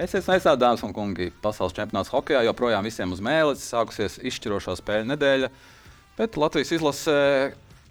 [0.00, 3.60] Es esmu aizsācis, dāmas un kungi, pasaules čempionāts hokeja joprojām visiem uz mēles.
[3.68, 5.50] Sākusies izšķirošā spēļu nedēļa,
[6.16, 7.16] bet Latvijas izlase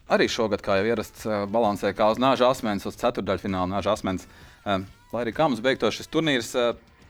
[0.10, 4.26] arī šogad, kā jau ierasts, balansē kā uz nāža asmens, uz ceturdaļfināla nāža asmens.
[4.66, 6.50] Lai arī kā mums beigtos šis turnīrs,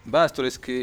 [0.03, 0.81] vēsturiski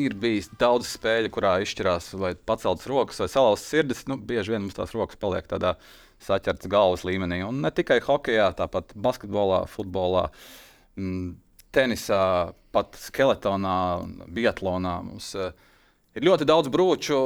[0.00, 4.06] ir bijis daudz spēļu, kurā izšķirās vai paceltas rokas vai salauztas sirdis.
[4.08, 5.76] Nu, bieži vien mums tās rokas paliek tādā
[6.24, 7.44] saķertas galvas līmenī.
[7.44, 10.30] Un ne tikai hokeja, tāpat basketbolā, futbolā,
[10.96, 11.34] mm,
[11.74, 12.24] tenisā,
[12.74, 13.78] pat skeletonā,
[14.34, 14.98] biatlonā.
[15.06, 15.52] Mums uh,
[16.14, 17.18] ir ļoti daudz brūču,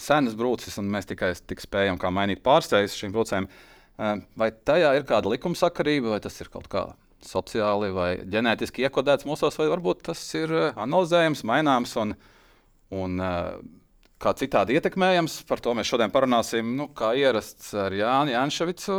[0.00, 3.48] senas brūces, un mēs tikai spējam mainīt pārsteigums šīm brūcēm.
[3.48, 6.88] Uh, vai tajā ir kāda likumsakarība, vai tas ir kaut kā
[7.24, 12.14] sociāli vai ģenētiski iekodēts mūsos, vai varbūt tas ir analizējams, maināms un,
[12.92, 13.24] un
[14.20, 15.42] kā citādi ietekmējams.
[15.48, 18.98] Par to mēs šodien parunāsim, nu, kā ierasts ar Jānu Janševicu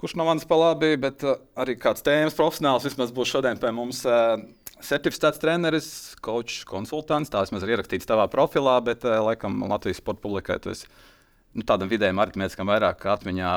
[0.00, 3.72] kurš no manis pa labi, bet uh, arī kāds tēmas profesionāls vismaz būs šodien pie
[3.74, 4.04] mums.
[4.08, 4.40] Uh,
[4.82, 7.30] Certificēts treneris, coach, konsultants.
[7.30, 10.88] Tā vismaz ir ierakstīts tavā profilā, bet, uh, laikam, Latvijas sporta publikai tu esi
[11.54, 13.52] nu, tādam vidējam aritmētiskam vairāk atmiņā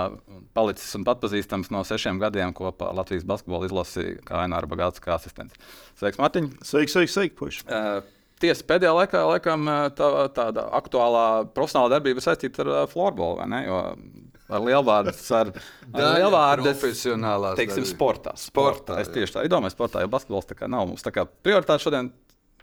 [0.57, 5.57] palicis un pazīstams no sešiem gadiem kopā Latvijas basketbola izlasi kā Aināra Bagāts kā asistents.
[5.97, 6.51] Sveiks, Mārtiņ!
[6.61, 7.65] Sveiki, sveiki, sveiki puši!
[7.65, 8.03] Uh,
[8.43, 9.61] Tiesa pēdējā laikā, laikam,
[9.95, 13.47] tā, tāda aktuālā profesionāla darbība saistīta ar floorbola?
[13.63, 13.77] Jo
[14.49, 15.51] ar lielvārdus, ar,
[15.93, 18.35] ar lielvārdus, profesionālās teiksim, sportā.
[18.39, 21.87] sportā es tieši tā domāju, sportā, jo basketbols tā kā nav mums tā kā prioritāte
[21.87, 22.13] šodien.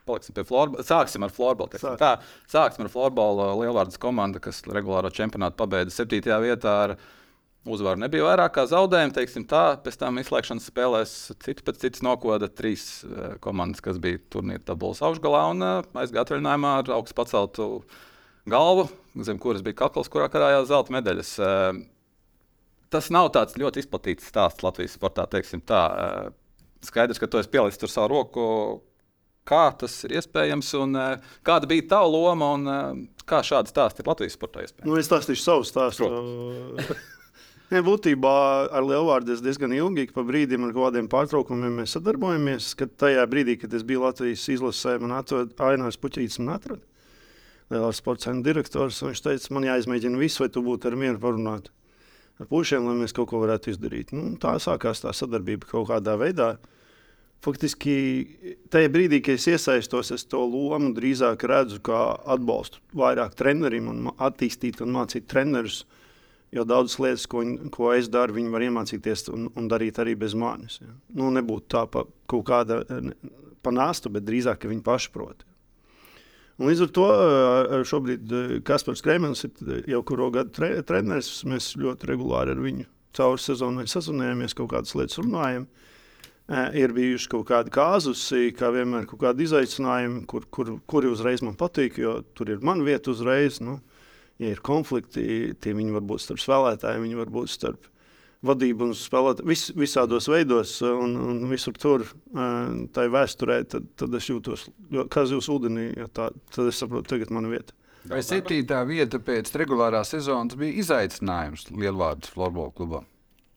[0.02, 0.82] Paliksim pie florbola.
[0.82, 1.78] Sāksim ar florbola.
[1.78, 1.92] Sāk.
[2.00, 2.08] Tā,
[2.50, 6.26] sāksim ar florbola lielvārdas komandu, kas regulāro čempionātu pabeidza 7.
[6.42, 6.72] vietā.
[6.88, 6.96] Ar,
[7.62, 9.76] Uzvaru nebija vairāk kā zaudējumu, teiksim tā.
[9.84, 11.12] Pēc tam izslēgšanas spēlēs
[11.44, 16.26] citu pēc citas nokoda trīs uh, komandas, kas bija turnīra tabulas augšgalā un uh, aizgāja
[16.26, 18.00] atvaļinājumā ar augstu paceltu uh,
[18.46, 18.88] galvu,
[19.22, 21.32] zem kuras bija kakls, kurā karājās zelta medaļas.
[21.42, 21.82] Eh,
[22.92, 25.26] tas nav tāds ļoti izplatīts stāsts Latvijas sportā.
[25.28, 25.82] Tā.
[25.90, 26.32] Eh,
[26.86, 28.82] skaidrs, ka tu esi pielicis tur savu roku.
[29.46, 34.06] Kā tas ir iespējams, un uh, kāda bija tā loma, un kā šādi stāsti ir
[34.06, 34.86] Latvijas sportā iespējams?
[34.86, 36.06] Nu, es stāstīšu savu stāstu.
[37.72, 38.36] Nē, būtībā
[38.70, 42.70] ar Lielvārdu es diezgan ilgi, pa brīdim ar kādiem pārtraukumiem mēs sadarbojamies.
[42.78, 46.91] Kad tajā brīdī, kad es biju Latvijas izlasē, man atveda Ainārs Puķītis un atrada
[47.72, 49.00] lielās sporta centra direktors.
[49.02, 51.72] Viņš teica, man jāizmēģina viss, vai tu būtu ar mieru parunāt
[52.40, 54.12] ar pušiem, lai mēs kaut ko varētu izdarīt.
[54.16, 56.54] Nu, tā sākās tā sadarbība kaut kādā veidā.
[57.42, 57.94] Faktiski
[58.70, 64.12] tajā brīdī, kad es iesaistos, es to lomu drīzāk redzu kā atbalstu vairāk trenerim un
[64.14, 65.82] attīstīt un mācīt trenerus.
[66.52, 67.40] Jo daudzas lietas, ko,
[67.72, 70.82] ko es daru, viņi var iemācīties un, un darīt arī bez manis.
[70.82, 70.90] Ja.
[71.16, 72.82] Nu, nebūtu tā pa kaut kāda
[73.64, 75.46] panāsta, bet drīzāk, ka viņi paši prot.
[76.62, 77.04] Un līdz ar to
[77.90, 81.40] šobrīd Kaspars Kremens ir jau kuru gadu tre, treneris.
[81.48, 82.86] Mēs ļoti regulāri ar viņu
[83.18, 85.66] cauri sezonai sazvanījāmies, kaut kādas lietas runājam.
[86.78, 91.58] Ir bijuši kaut kādi kāzusi, kā vienmēr, kaut kādi izaicinājumi, kur, kur, kuri uzreiz man
[91.58, 93.58] patīk, jo tur ir mana vieta uzreiz.
[93.64, 93.80] Nu,
[94.38, 97.90] ja ir konflikti, tie viņi var būt starp spēlētājiem, viņi var būt starp
[98.46, 104.28] vadību un spēlēt vis, visādos veidos, un, un visur tur, tā vēsturē, tad, tad es
[104.30, 104.66] jūtos
[105.12, 105.92] kā zivs ūdenī.
[106.14, 107.74] Tā, tad es saprotu, tagad man vieta.
[108.10, 113.06] Vai septītā vieta pēc regulārās sezonas bija izaicinājums Lielvārdas florbola klubam?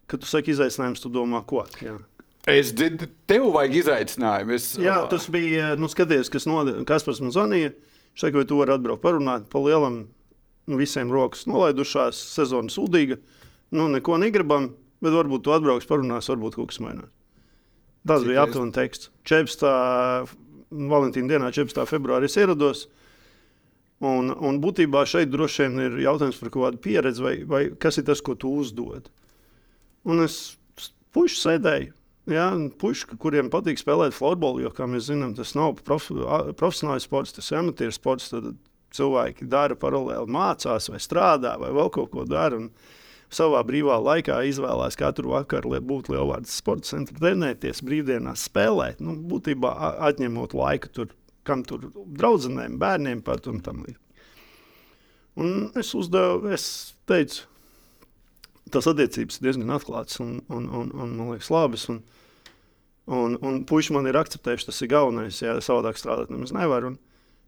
[0.05, 1.63] Kad tu saki izaicinājums, tu domā, ko?
[1.81, 1.97] Jā.
[2.45, 4.53] Es tev vajag izaicinājumu.
[4.53, 4.67] Es...
[4.77, 6.69] Jā, tas bija, nu, skaties, kas, nod...
[6.85, 7.71] kas pats man zvanīja.
[8.13, 10.03] Viņš teica, vai tu vari atbraukt parunāt pa lielam,
[10.69, 13.17] nu, visiem rokas nolaidušās, sezona sūdīga.
[13.17, 14.69] Uh, nu, neko negribam,
[15.03, 17.11] bet varbūt tu atbrauks, parunās, varbūt kaut kas mainās.
[18.05, 19.09] Tas Cik bija aptuveni teksts.
[19.25, 20.35] 14.
[20.75, 21.87] Valentīna dienā, 14.
[21.89, 22.85] februārī, es ierados.
[24.05, 28.05] Un, un būtībā šeit droši vien ir jautājums par kādu pieredzi, vai, vai kas ir
[28.09, 29.07] tas, ko tu uzdod.
[30.05, 30.57] Un es
[31.15, 31.93] pušu sēdēju.
[32.29, 32.49] Ja,
[32.81, 36.07] puši, kuriem patīk spēlēt futbolu, jo, kā mēs zinām, tas nav prof,
[36.57, 38.31] profesionāls sports, tas ir amatieru sports.
[38.33, 38.55] Tad
[38.95, 42.59] cilvēki dara paralēli, mācās vai strādā vai vēl kaut ko dara.
[42.59, 42.69] Un,
[43.33, 49.01] savā brīvā laikā izvēlās katru vakaru, lai būtu Lielvārdas sporta centra, trenēties, brīvdienās spēlēt.
[49.03, 49.71] Nu, būtībā
[50.09, 51.13] atņemot laiku tur,
[51.47, 54.01] kam tur draudzenēm, bērniem pat un tam līdzīgi.
[55.35, 56.65] Un es uzdevu, es
[57.09, 57.43] teicu,
[58.71, 61.89] tas attiecības ir diezgan atklātas un, un, un, un man liekas, labas.
[61.91, 61.99] Un,
[63.11, 66.87] un, un puiši man ir akceptējuši, tas ir galvenais, ja savādāk strādāt nemaz nevar.
[66.87, 66.95] Un,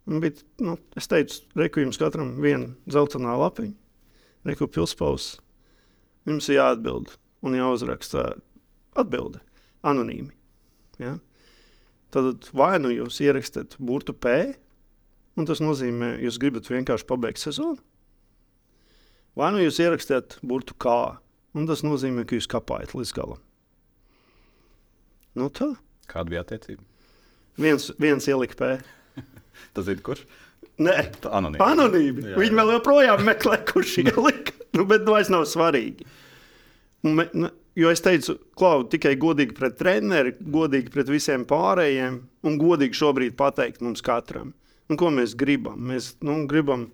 [0.09, 3.77] un bija, nu, es teicu, reku jums katram viena zeltainā lapiņa,
[4.51, 5.39] reku pilspausa
[6.27, 7.13] Jums ir jāatbild
[7.47, 8.23] un jāuzraksta
[8.97, 9.39] atbilde
[9.87, 10.33] anonīmi.
[10.99, 11.15] Ja?
[12.11, 14.33] Tad vai nu jūs ierakstāt burtu P,
[15.37, 17.77] un tas nozīmē, jūs gribat vienkārši pabeigt sezonu,
[19.37, 20.95] vai nu jūs ierakstāt burtu K,
[21.57, 23.41] un tas nozīmē, ka jūs kapājat līdz galam.
[25.37, 25.69] Nu, tā.
[26.09, 26.81] Kāda bija attiecība?
[27.61, 28.69] Viens, viens ielika P.
[29.77, 30.23] Tas ir kurš?
[30.81, 30.93] Nē,
[31.25, 31.61] Anonīmi.
[31.61, 32.23] anonīmi.
[32.31, 32.57] Jā, Viņi jā.
[32.59, 34.57] vēl joprojām meklē, kurš ielika.
[34.75, 36.05] Nu, bet nu, vairs nav svarīgi.
[37.05, 42.19] Un me, nu, jo es teicu, klau, tikai godīgi pret treneri, godīgi pret visiem pārējiem
[42.47, 44.51] un godīgi šobrīd pateikt mums katram,
[44.89, 45.79] nu, ko mēs gribam.
[45.91, 46.89] Mēs nu, gribam,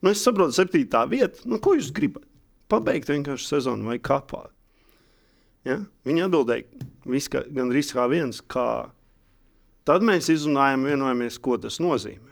[0.00, 2.26] nu, es saprotu, septītā vieta, nu, ko jūs gribat?
[2.70, 4.52] Pabeigt vienkārši sezonu vai kapāt.
[5.66, 5.80] Ja?
[6.06, 6.86] Viņi atbildēja,
[7.32, 8.68] ka, gan arī kā viens, kā.
[9.88, 12.30] Tad mēs izrunājām, vienojamies, ko tas nozīmē.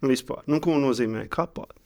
[0.00, 1.76] Nu, Vispār, nu, ko nozīmē kapāt.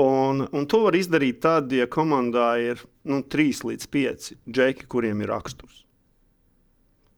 [0.00, 5.22] Un, un to var izdarīt tad, ja komandā ir nu, 3 līdz 5 džeki, kuriem
[5.22, 5.84] ir raksturs.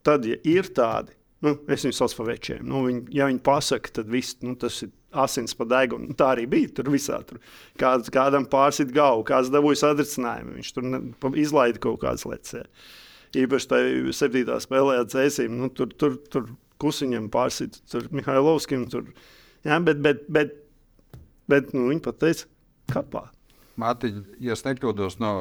[0.05, 3.94] Tad, ja ir tādi, nu, es viņus saucu par večiem, nu, viņi, ja viņi pasaka,
[3.96, 6.11] tad viss, nu, tas ir asins pa degunu.
[6.11, 7.19] Nu, tā arī bija tur visā.
[7.26, 7.40] Tur.
[7.81, 11.00] Kāds, kādam pārsit galvu, kāds dabūja sadricinājumu, viņš tur ne,
[11.40, 12.67] izlaida kaut kādas lecē.
[13.37, 16.52] Īpaši tajā septītā spēlē ar Cēsīm, nu, tur, tur, tur
[16.82, 19.08] kusiņam pārsit, tur Mihailovskim, tur,
[19.67, 20.55] jā, bet, bet, bet,
[21.50, 22.49] bet nu, viņi pat teica,
[22.93, 23.27] kapā.
[23.81, 25.33] Mārtiņ, ja es nekļūdos no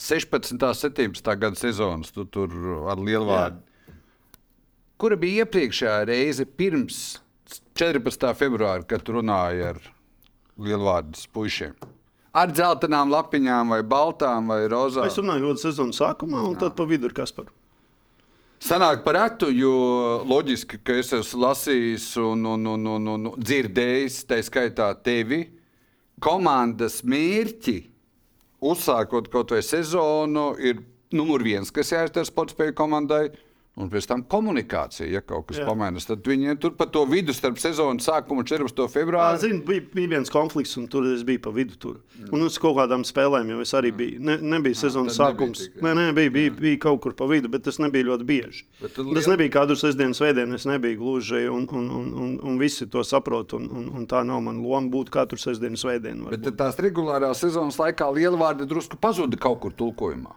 [0.00, 0.56] 16.
[0.56, 1.34] un 17.
[1.36, 2.54] gada sezonas, tu tur
[2.88, 3.60] ar lielu vārdu.
[5.00, 7.20] Kura bija iepriekšējā reize pirms
[7.76, 8.32] 14.
[8.36, 9.80] februāra, kad tu runāji ar
[10.60, 11.76] lielu vārdu puišiem?
[12.36, 15.08] Ar dzeltenām lapiņām, vai baltām, vai rozām.
[15.08, 17.48] Es runāju ļoti sezonas sākumā, un tad pa vidu ir kas par.
[18.60, 19.72] Sanāk par retu, jo
[20.28, 25.46] loģiski, ka es esmu lasījis un, un, un, un, un dzirdējis, tā skaitā tevi,
[26.22, 27.78] komandas mērķi,
[28.60, 30.82] uzsākot kaut vai sezonu, ir
[31.16, 33.24] numur viens, kas jāizdara sporta spēļu komandai.
[33.80, 35.64] Un pēc tam komunikācija, ja kaut kas Jā.
[35.64, 38.82] pamaiņas, tad viņiem tur pa to vidu starp sezonas sākumu un 14.
[38.84, 39.38] Ā, februāru.
[39.40, 41.78] Zinu, bija, bija viens konflikts, un tur es biju pa vidu.
[41.80, 41.96] Tur.
[42.28, 44.20] Un uz kaut kādām spēlēm jau es arī biju.
[44.20, 45.62] Ne, nebija sezonas tad nebija sākums.
[45.64, 48.64] tik- Nē, nē, bija, bija, bija kaut kur pa vidu, bet tas nebija ļoti bieži.
[48.82, 50.54] Bet tad Tas nebija katru sestdienu, svētdienu.
[50.60, 53.54] Es nebiju gluži, un, un, un, un, un visi to saprot.
[53.56, 56.28] Un, un, un tā nav mana loma būt katru sestdienu, svētdienu.
[56.28, 56.44] Bet varbūt.
[56.50, 60.36] tad tās regulārās sezonas laikā liela vārda drusku pazuda kaut kur tulkojumā.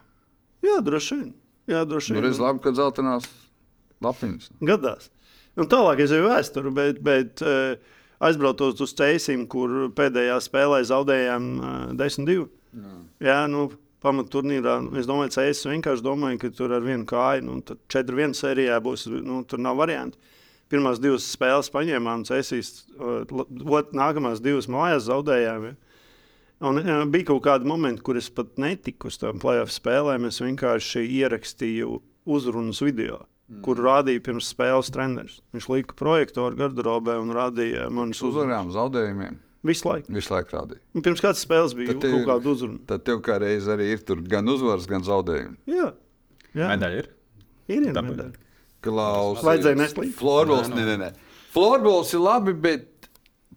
[0.63, 1.33] Jā, droši vien.
[1.71, 2.27] Jā, droši Nu, vien.
[2.29, 3.27] redz, labi, ka zeltainās
[4.03, 4.49] lapiņas.
[4.67, 5.09] Gadās.
[5.55, 7.77] Un tālāk es jau vēsturu, bet, bet uh,
[8.25, 12.47] aizbraucot uz ceļiem, kur pēdējā spēlē zaudējām uh, 10-2.
[13.23, 13.67] Jā, nu,
[14.03, 14.79] pamatturnīrā.
[14.83, 18.33] nu, Es domāju, ka es vienkārši domāju, ka tur ar vienu kāju, nu, tad 4-1
[18.35, 20.17] sērijā būs, nu, tur nav variantu.
[20.73, 22.87] Pirmās divas spēles paņēmām, cēsīs,
[23.93, 25.69] nākamās divas mājās zaudējām.
[25.69, 25.75] Ja?
[26.63, 30.29] Un, uh, bija kaut kādi momenti, kur es pat netiku uz tām playoff spēlēm.
[30.29, 31.97] Es vienkārši ierakstīju
[32.31, 33.17] uzrunas video,
[33.51, 33.61] mm.
[33.65, 35.41] kur rādīja pirms spēles treneris.
[35.55, 39.35] Viņš lika projektoru garderobē un rādīja manas Uzvarām, zaudējumiem.
[39.67, 40.13] visu laiku.
[40.15, 40.79] Visu laiku rādīja.
[40.95, 42.79] Un pirms kādas spēles bija Tad kaut tev- kāda uzruna.
[42.87, 45.57] Tad tev kā reiz arī ir tur gan uzvaras, gan zaudējumi.
[45.67, 45.91] Jā,
[46.55, 46.71] jā.
[46.71, 47.11] Medaļa ir.
[47.67, 48.39] ir viena medaļa.
[48.83, 49.43] Klaus.
[49.43, 50.15] Vajadzēja neslīd.
[50.19, 51.11] Florbols, nē, nē, nē.
[51.53, 52.87] Florbols ir labi, bet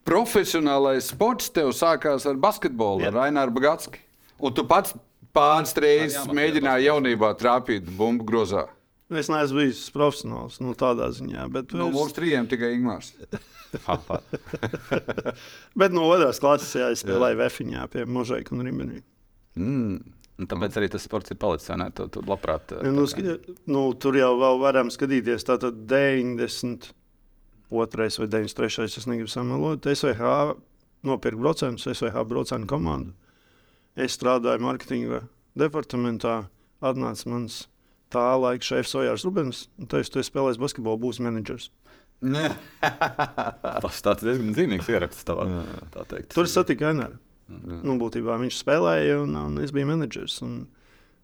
[0.06, 3.10] profesionālais sports tev sākās ar basketbolu, Jā.
[3.12, 4.00] ar Raināru Bagatski.
[4.40, 4.94] Un tu pats
[5.36, 8.66] pāris reizes mēģināji jaunībā trāpīt bumbu grozā.
[9.12, 13.12] Es neesmu bijis profesionāls nu, tādā ziņā, bet, No es, mums trījiem tikai Ingūns.
[15.80, 19.00] bet no otras klases jā, es spēlēju Vēfiņā pie Možaika un Ribenī.
[19.58, 19.96] Mm.
[20.36, 21.70] Un tāpēc arī tas sports ir palicis.
[21.96, 22.74] Tu, tu labprāt.
[22.84, 25.46] Nu, tā kā- sk- nu, tur jau vēl varam skatīties.
[25.48, 25.78] Tātad
[27.70, 28.18] 92.
[28.22, 28.98] vai 93.
[29.00, 29.86] es negribu samalot.
[29.86, 30.56] SVH
[31.06, 33.14] nopirka braucienu, SVH braucienu komandu.
[33.96, 35.24] Es strādāju marketinga
[35.58, 36.44] departamentā.
[36.84, 37.64] Atnāca mans
[38.12, 39.66] tā laika šefs Ojārs Rubens.
[39.80, 41.70] un Teicu, tu esi spēlējis basketbolu, būsi menedžers.
[43.84, 45.24] Tas tāds diezgan zīmīgs ieraksts.
[45.28, 45.46] Tavā,
[45.94, 46.34] tā teikt.
[46.34, 47.18] Tur es satiku Aināru.
[47.46, 50.40] Nu, būtībā viņš spēlēja, un, un es biju menedžers.
[50.46, 50.56] Un,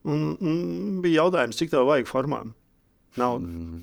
[0.06, 2.52] un, un bija jautājums, cik tev vajag formām?
[3.20, 3.82] Naudu.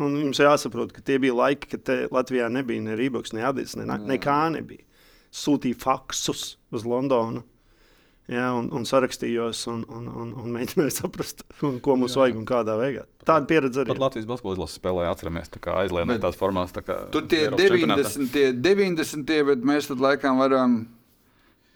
[0.00, 3.76] Un jums jāsaprot, ka tie bija laiki, kad te Latvijā nebija ne Rīgas, ne Adis,
[3.76, 4.86] ne, nekā nebija.
[5.30, 7.44] Sūtīja faksus uz Londonu.
[8.30, 12.22] Jā, un, un sarakstījos, un, un, un, un mēģināju saprast, un, ko mums jā.
[12.22, 13.02] vajag un kādā veidā.
[13.26, 13.90] Tāda pieredze arī.
[13.90, 16.74] Pat Latvijas basketbola izlases spēlēja, atceramies, tā kā aizliedz tās formās.
[16.76, 18.04] tā kā Tur tie Eiropas čempionātā.
[18.06, 20.76] 90, tie 90, bet mēs tad laikam varam.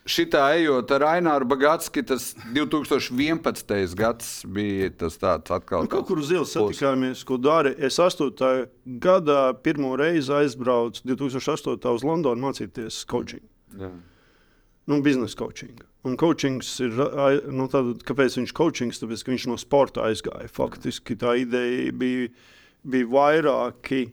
[0.05, 3.95] Šitā ejot ar Aināru Bagatski, tas 2011.
[3.97, 5.87] gads bija tas tāds atkal.
[5.87, 7.73] Nu, kaut kur uz ielas satikāmies, ko dara.
[7.79, 8.67] Es 8.
[9.01, 11.89] gadā pirmo reizi aizbraucu 2008.
[11.95, 13.41] uz Londonu mācīties coaching.
[13.81, 13.89] Jā.
[14.87, 15.81] Nu, biznesa coaching.
[16.05, 16.93] Un coachings ir,
[17.49, 19.01] nu, tad, kāpēc viņš ir coachings?
[19.01, 20.51] Tāpēc, ka viņš no sporta aizgāja.
[20.53, 22.29] Faktiski tā ideja bija,
[22.85, 24.11] bija vairāki,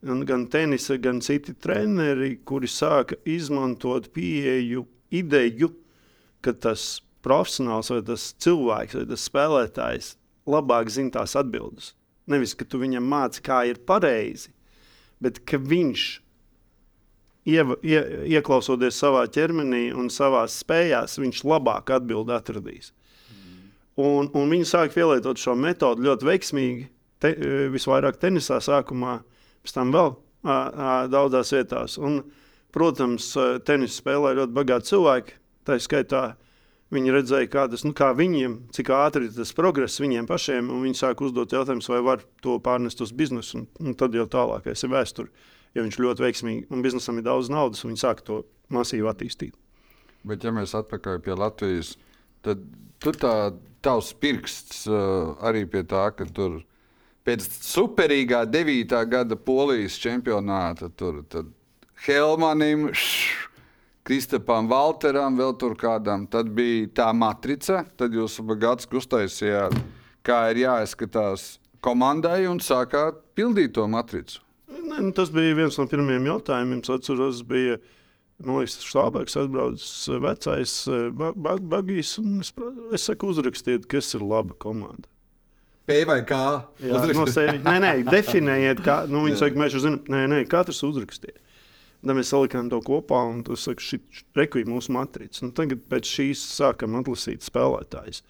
[0.00, 5.70] gan- gan tenisa, gan citi treneri, kuri sāka izmantot pieeju, ideju,
[6.44, 10.12] ka tas profesionāls vai tas cilvēks vai tas spēlētājs
[10.46, 11.94] labāk zina tās atbildes.
[12.30, 14.50] Nevis, ka tu viņam māci, kā ir pareizi,
[15.22, 16.04] bet ka viņš,
[17.50, 18.00] ieva, ie,
[18.34, 22.92] ieklausoties savā ķermenī un savā spējās, viņš labāk atbild atradīs.
[23.96, 26.88] Un, un viņi sāk pielietot šo metodi ļoti veiksmīgi.
[27.22, 27.30] Te,
[27.72, 29.22] visvairāk tenisā sākumā,
[29.64, 30.10] pēc tam vēl
[30.44, 31.96] ā, ā, daudzās vietās.
[31.96, 32.20] Un,
[32.76, 33.32] protams,
[33.64, 35.38] tenis spēlē ļoti bagāti cilvēki.
[35.66, 36.22] Tā skaitā
[36.94, 41.00] viņi redzēja, kā, tas, nu, kā viņiem, cik ātri tas progress viņiem pašiem, un viņi
[41.00, 43.62] sāk uzdot jautājumus, vai var to pārnest uz biznesu.
[43.62, 45.32] Un, un tad jau tālākais ir vēsture.
[45.76, 49.56] Ja viņš ļoti veiksmīgi un biznesam ir daudz naudas, un viņi sāk to masīvi attīstīt.
[50.26, 51.94] Bet, ja mēs atpakaļ pie Latvijas,
[52.46, 52.62] tad
[53.02, 53.34] tur tā
[53.84, 56.62] tavs pirksts uh, arī pie tā, ka tur
[57.26, 58.96] pēc superīgā 9.
[59.10, 61.50] gada polijas čempionāta tur tad
[62.06, 63.46] Helmanim, šš,
[64.06, 66.28] Kristapam Valteram, vēl tur kādam.
[66.30, 69.74] Tad bija tā matrica, tad jūs bagāts uztaisījāt,
[70.22, 74.38] kā ir jāizskatās komandai un sākāt pildīt to matricu.
[74.70, 76.84] Ne, nu, tas bija viens no pirmajiem jautājumiem.
[76.86, 77.80] Es atceros, bija
[78.46, 80.76] liekas, Štābēks atbraucis vecais
[81.18, 82.14] ba ba bagijs.
[82.44, 82.52] Es,
[82.94, 85.10] es saku, uzrakstiet, kas ir laba komanda.
[85.86, 86.44] P vai kā?
[86.82, 87.58] Jā, no sevi.
[87.66, 89.00] Nē, nē, definējiet, kā.
[89.10, 91.42] Nu, viņi saka, mēs jau zinām, nē, nē, katrs uzrakstiet.
[92.06, 93.98] Tad mēs salikām to kopā, un tas saka, šī
[94.38, 95.40] rekvija mūsu matrica.
[95.42, 98.22] Un tagad pēc šīs sākam atlasīt spēlētājus.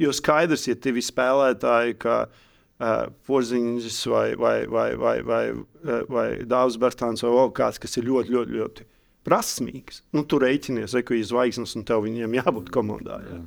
[0.00, 5.42] Jo skaidrs, ja tev ir spēlētāji, kā uh, Porziņš vai, vai, vai, vai, vai,
[5.84, 8.86] vai, vai Dārzs Bērtāns vai vēl kāds, kas ir ļoti, ļoti, ļoti
[9.28, 10.00] prasmīgs.
[10.16, 13.20] Nu, tur rēķinies, rekvijas zvaigznes, un tev viņiem jābūt komandā.
[13.26, 13.40] Jā.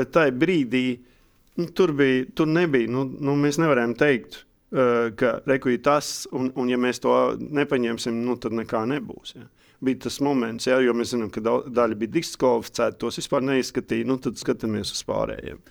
[0.00, 0.84] Bet tajā brīdī
[1.60, 2.88] nu, tur, bija, tur nebija.
[2.88, 8.36] Nu, nu, mēs nevarējām teikt, ka rekvija tas, un, un ja mēs to nepaņemsim, nu,
[8.40, 9.34] tad nekā nebūs.
[9.34, 9.48] Ja.
[9.80, 14.06] Bija tas moments, ja, jo mēs zinām, ka daļa bija diskvalificēta, tos vispār neizskatīja.
[14.06, 15.62] Nu, tad skatāmies uz pārējiem.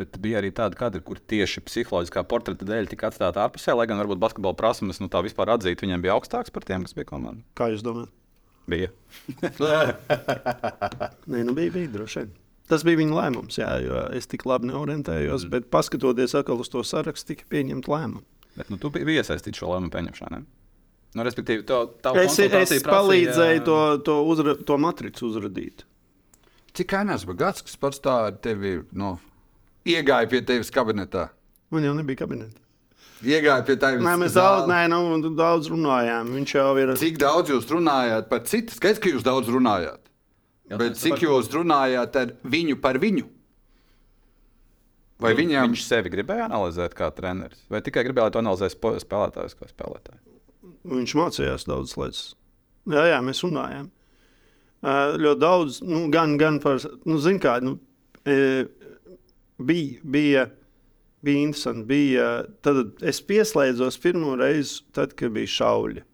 [0.00, 4.00] Bet bija arī tādi kadri, kur tieši psiholoģiskā portreta dēļ tika atstāta ārpusē, lai gan
[4.00, 7.44] varbūt basketbola prasmes, nu tā vispār atzīt, viņiem bija augstāks par tiem, kas bija komandā.
[7.58, 8.14] Kā jūs domājat?
[8.70, 8.88] Bija.
[11.30, 12.32] Nē, nu bija, bija droši vien.
[12.70, 15.52] Tas bija viņa lēmums, jā, jo es tik labi neorientējos, mm.
[15.52, 18.39] bet paskatoties atkal uz to sarakstu, tika pieņemta lēmuma.
[18.60, 20.42] Bet nu, tu biji iesaistīts šo lēmumu pieņemšanā.
[21.16, 25.86] Nu, respektīvi, to, tā Es, es palīdzēju to, to, uzra, to matricu uzradīt.
[26.76, 29.16] Cik ainārs bagāts, kas pats tā ar tevi no,
[29.88, 31.30] iegāja pie tevis kabinetā?
[31.72, 32.60] Man jau nebija kabineta.
[33.24, 33.78] Iegāja pie.
[33.80, 34.68] Nē, mēs zālē.
[34.68, 36.30] daudz, nē, nu, daudz runājām.
[36.36, 36.94] Viņš jau ir.
[37.00, 38.76] Cik daudz jūs runājāt par citu?
[38.76, 40.04] Skaidrs, ka jūs daudz runājāt.
[40.70, 43.26] Bet cik jūs runājāt ar viņu par viņu?
[45.20, 48.96] Vai viņam Viņš sevi gribēja analizēt kā treneris, vai tikai gribēja, lai to analizē spo-
[49.02, 50.20] spēlētājs kā spēlētāji?
[50.90, 52.22] Viņš mācījās daudzas lietas.
[52.90, 53.90] Jā, jā, mēs runājām.
[54.80, 57.74] Uh, ļoti daudz, nu, gan, gan par, nu, zin kā, nu,
[59.58, 60.46] bija, bija,
[61.20, 61.84] bija interesanti.
[61.90, 62.28] Bija,
[62.64, 66.04] tad es pieslēdzos pirmo reizi, tad, kad bija šauļi.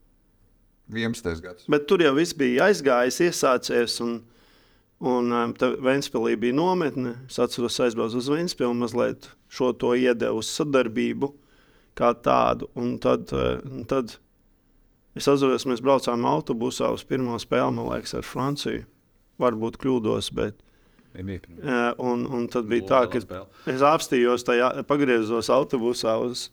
[0.92, 1.40] 11.
[1.42, 1.66] gads?
[1.70, 4.00] Bet tur jau viss bija aizgājis, iesācies.
[4.04, 4.20] Un,
[5.04, 7.16] un um, Vēnspēlī bija nometne.
[7.28, 11.32] Es atceros, aizbraucu uz Vēnspēli un mazliet šo to iedevu uz sadarbību
[11.96, 12.70] kā tādu.
[12.78, 14.16] Un tad, uh, un tad
[15.16, 18.86] es atceros, mēs braucām autobusā uz pirmo spēli, man liekas, ar Franciju.
[19.42, 20.62] Varbūt kļūdos, bet
[21.16, 23.20] uh, un, un tad bija tā, ka
[23.68, 26.48] es apstājos, tajā, pagriezos autobusā uz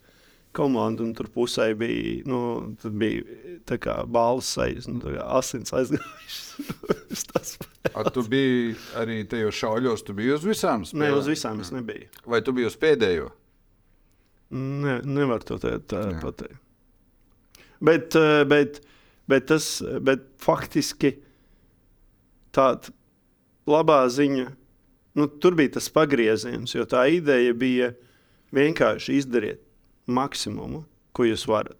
[0.56, 2.42] komandu, un tur pusē bija, nu,
[2.84, 3.24] bija
[3.68, 7.56] tā kā balss sejas, nu, tā kā asins aizgājušas.
[7.92, 11.18] A, tu biji arī tajos šauļos, tu biji uz visām spēlēm?
[11.20, 12.08] uz visām es nebiju.
[12.32, 13.28] Vai tu biji uz pēdējo?
[14.56, 16.62] Ne, nevar to tā, tā pateikt.
[17.84, 18.80] Bet, eh, bet,
[19.28, 19.68] bet tas
[20.00, 21.18] bet faktiski
[22.56, 22.94] tāda
[23.68, 24.48] labā ziņa.
[25.20, 27.92] Nu, tur bija tas pagrieziens, jo tā ideja bija
[28.56, 29.60] vienkārši izdarīt
[30.08, 31.78] maksimumu, ko jūs varat.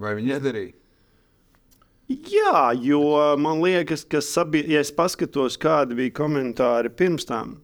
[0.00, 0.76] Vai viņi iedarīja?
[2.32, 3.02] Jā, jo
[3.40, 4.64] man liekas, ka sabi...
[4.72, 7.60] ja es paskatos, kādi bija komentāri pirms tam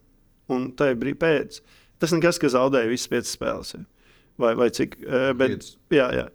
[0.52, 1.58] un tajā brīdī pēc,
[2.00, 3.74] tas nekas, ka zaudēja visas piecas spēles.
[4.38, 4.96] Vai, vai cik?
[5.02, 5.74] eh, Bet, Piecas.
[5.90, 6.26] jā, jā.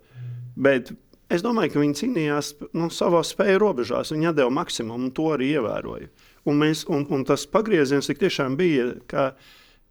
[0.59, 0.91] Bet
[1.33, 4.11] es domāju, ka viņi cīnījās nu, savā spēju robežās.
[4.13, 6.09] Viņi deva maksimumu, un to arī ievēroja.
[6.45, 9.29] Un, mēs, un, un tas pagrieziens tiešām bija, ka,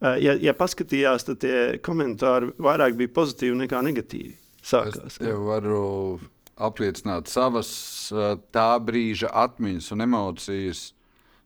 [0.05, 4.37] eh, ja, ja paskatījās, tad tie komentāri vairāk bija pozitīvi nekā negatīvi.
[4.62, 6.21] Sākās, Es tev varu
[6.56, 7.71] apliecināt savas
[8.12, 10.82] ā, tā brīža atmiņas un emocijas.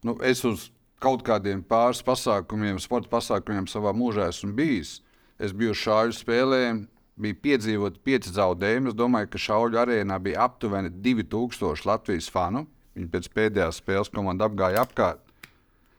[0.07, 0.71] Nu, es uz
[1.03, 5.01] kaut kādiem pāris pasākumiem, sporta pasākumiem savā mūžā esmu bijis.
[5.39, 6.87] Es biju uz šādu spēlēm,
[7.21, 8.93] bija piedzīvot pieci zaudējumi.
[8.93, 12.67] Es domāju, ka šauļu arēnā bija aptuveni 2000 Latvijas fanu.
[12.97, 15.21] Viņi pēc pēdējās spēles komandas apgāja apkārt.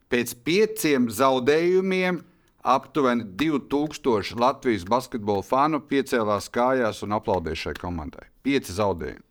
[0.10, 2.24] Pēc pieciem zaudējumiem
[2.68, 8.28] aptuveni 2000 Latvijas basketbola fanu piecēlās kājās un aplaudēja šai komandai.
[8.44, 9.24] Pieci zaudējumi.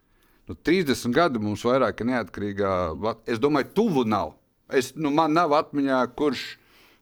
[0.47, 2.73] Nu, 30 gadi mums vairāk ir neatkarīgā.
[3.27, 4.37] Es domāju, tuvu nav.
[4.71, 6.45] Es, nu, man nav atmiņā, kurš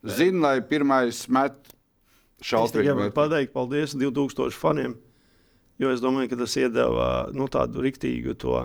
[0.04, 1.74] zina, lai pirmais met
[2.44, 3.14] Es tikai varu šausmīgi.
[3.16, 4.96] pateikt paldies 2000 faniem,
[5.80, 8.58] jo es domāju, ka tas iedeva nu, tādu riktīgu to,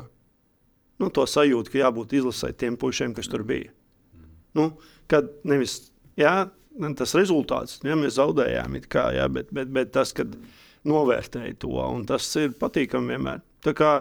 [1.00, 3.72] nu, to sajūtu, ka jābūt izlasē tiem pušiem, kas tur bija.
[4.58, 4.74] Nu,
[5.08, 6.50] kad nevis jā,
[6.98, 10.36] tas rezultāts, ja mēs zaudējām, kā, jā, bet, bet, bet tas, kad
[10.88, 13.44] novērtēja to, un tas ir patīkami vienmēr.
[13.66, 13.92] Tā kā,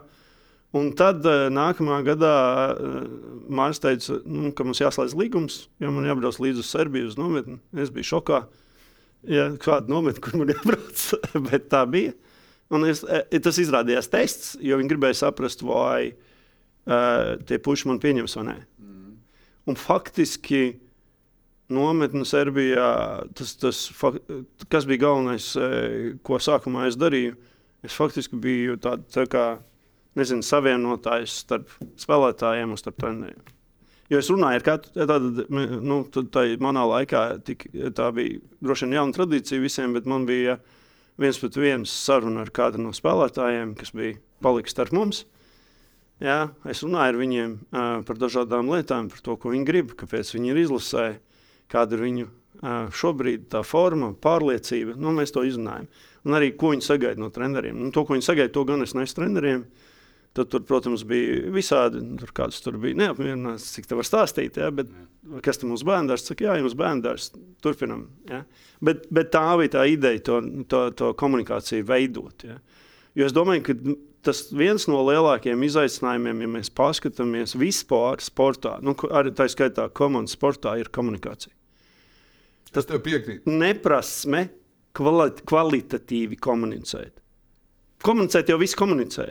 [0.79, 2.35] un tad eh, nākamā gadā
[3.49, 7.59] Mārcis teica, nu, ka mums jāslēdz līgums, jo man jābrauc līdz uz Serbiju uz nometni.
[7.75, 8.45] Es biju šokā.
[9.29, 11.05] Ja, kāda nometne, kur man jābrauc,
[11.51, 12.15] bet tā bija.
[12.75, 18.01] Un es, e, tas izrādījās tests, jo viņi gribēja saprast, vai uh, tie puiši man
[18.03, 18.57] pieņems vai nē.
[18.85, 19.15] Mm.
[19.73, 20.61] Un faktiski
[21.73, 22.89] nometne Serbijā,
[23.37, 23.83] tas, tas,
[24.73, 27.37] kas bija galvenais, eh, ko sākumā es darīju,
[27.85, 29.47] es faktiski biju tāds tā kā,
[30.19, 31.71] nezinu, savienotājs starp
[32.01, 33.55] spēlētājiem un starp treneriem.
[34.09, 35.45] Jo es runāju ar katru, tādu,
[35.85, 36.33] nu, tad
[36.65, 40.57] manā laikā tik, tā bija droši vien jauna tradīcija visiem, bet man bija
[41.21, 45.27] viens pret viens saruna ar kādu no spēlētājiem, kas bija paliks starp mums.
[46.25, 50.33] Jā, es runāju ar viņiem uh, par dažādām lietām, par to, ko viņi grib, kāpēc
[50.35, 51.19] viņi ir izlasēji,
[51.73, 52.29] kāda ir viņu
[52.99, 54.97] šobrīd tā forma, pārliecība.
[54.99, 55.87] Nu, mēs to izrunājam.
[56.27, 57.77] Un arī ko viņi sagaida no treneriem.
[57.79, 59.63] Nu, to, ko viņi sagaida, to gan es nesu treneriem.
[60.37, 62.03] Tad, tur, protams, bija visādi.
[62.19, 64.59] Tur kāds tur bija neapmierināts, cik tā var stāstīt.
[64.61, 64.73] Ja?
[64.75, 64.91] Bet,
[65.45, 67.31] kas tam mums bērns saka, jā, jums bērns
[67.65, 68.09] turpinam.
[68.29, 68.43] Ja?
[68.85, 72.47] Bet, bet tā bija tā ideja, to, to, to komunikāciju veidot.
[72.47, 72.59] Ja?
[73.19, 73.99] Jo es domāju, ka
[74.29, 80.37] tas viens no lielākajiem izaicinājumiem, ja mēs paskatāmies vispār sportā, nu, arī tā skaitā komandas
[80.37, 81.55] sportā, ir komunikācija.
[82.75, 83.47] Tas tev piekrīt.
[83.49, 84.49] Neprasme
[84.97, 87.21] kvali kvalitatīvi komunicēt.
[88.05, 89.29] Komunicēt jau viss komunicē,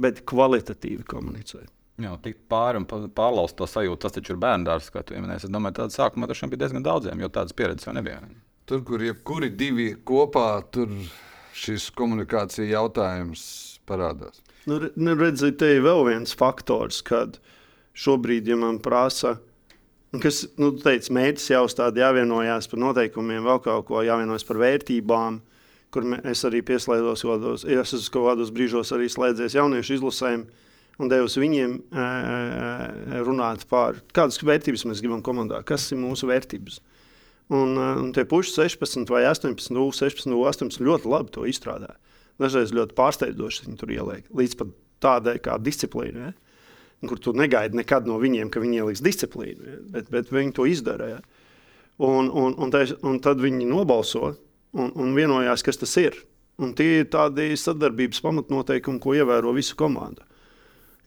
[0.00, 1.68] bet kvalitatīvi komunicēt.
[2.00, 5.46] Jā, tikt pāri un pārlaust to sajūtu, tas taču ir bērns, kā tu pieminēji.
[5.46, 8.20] Es domāju, tāda sākumā tas bija diezgan daudziem, jo tādas pieredzes jau nebija.
[8.68, 10.92] Tur, kur jebkuri divi kopā, tur
[11.56, 13.46] šis komunikācija jautājums
[13.88, 14.42] parādās.
[14.68, 17.38] Nu, nu, redziet, te ir vēl viens faktors, kad
[17.96, 19.55] šobrīd, ja man prasa, nu,
[20.22, 25.40] kas, nu, tu teici, mērķis jāuzstāda, jāvienojās par noteikumiem, vēl kaut ko jāvienojas par vērtībām,
[25.94, 30.46] kur es arī pieslēdzos, kādos, es esmu kaut kādos brīžos arī slēdzies jauniešu izlasēm
[31.02, 31.76] un devis viņiem
[33.26, 36.80] runāt par kādas vērtības mēs gribam komandā, kas ir mūsu vērtības.
[37.56, 41.94] Un, un tie puiši 16 vai 18, nu, 16, nu, 18 ļoti labi to izstrādā.
[42.42, 44.26] Dažreiz ļoti pārsteidzoši viņi tur ieliek.
[44.34, 44.72] Līdz pat
[45.04, 46.34] tādai kā disciplīna, ja?
[47.04, 49.80] Kur tu negaidi nekad no viņiem, ka viņi ieliks disciplīnu, ja?
[49.96, 51.10] bet, bet viņi to izdara.
[51.16, 51.20] Ja?
[52.02, 54.32] Un, un, un, tais, un tad viņi nobalso
[54.76, 56.18] un, un vienojās, kas tas ir.
[56.56, 60.24] Un tie ir tādi sadarbības pamatnoteikumi, ko ievēro visa komanda.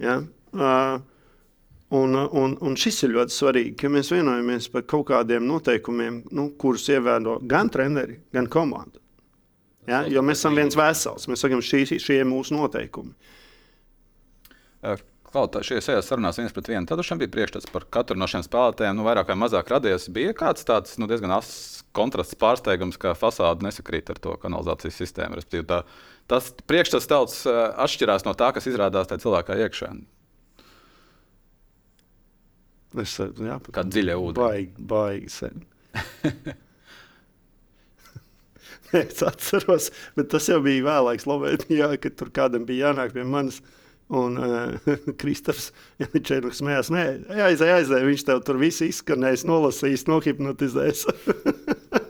[0.01, 0.19] Ja?
[0.53, 0.99] Uh,
[1.89, 6.51] Un, un, un šis ir ļoti svarīgi, ka mēs vienojamies par kaut kādiem noteikumiem, nu,
[6.61, 9.01] kurus ievēro gan treneri, gan komanda.
[9.89, 10.03] Ja?
[10.05, 11.25] Jo mēs esam viens vesels.
[11.25, 13.15] Mēs sakām, šie, ir mūsu noteikumi.
[14.85, 15.01] Kaut
[15.93, 16.87] ejās sarunās viens pret vienu.
[16.89, 18.97] Tad šim bija priekšstats par katru no šiem spēlētājiem.
[18.97, 20.07] Nu, vairāk vai mazāk radies.
[20.13, 25.39] Bija kāds tāds nu, diezgan asins kontrasts pārsteigums, ka fasāde nesakrīt ar to kanalizācijas sistēmu.
[25.39, 25.79] Respektīvi, Tā,
[26.29, 29.91] tas priekšstats daudz uh, atšķirās no tā, kas izrādās tajā cilvēkā iekšā.
[33.03, 34.39] Es domāju, Kā dziļa ūdens.
[34.39, 35.55] Baigi, baigi sen.
[39.01, 39.85] es atceros,
[40.17, 43.57] bet tas jau bija vēlāk Slovenijā, kad tur kādam bija jānāk pie manis.
[44.09, 45.69] Un uh, Kristofers
[45.99, 47.03] Čēnus smējās, nē,
[47.45, 51.05] aizej, aizej, viņš tev tur viss izskanēs, nolasīs, nohipnotizēs.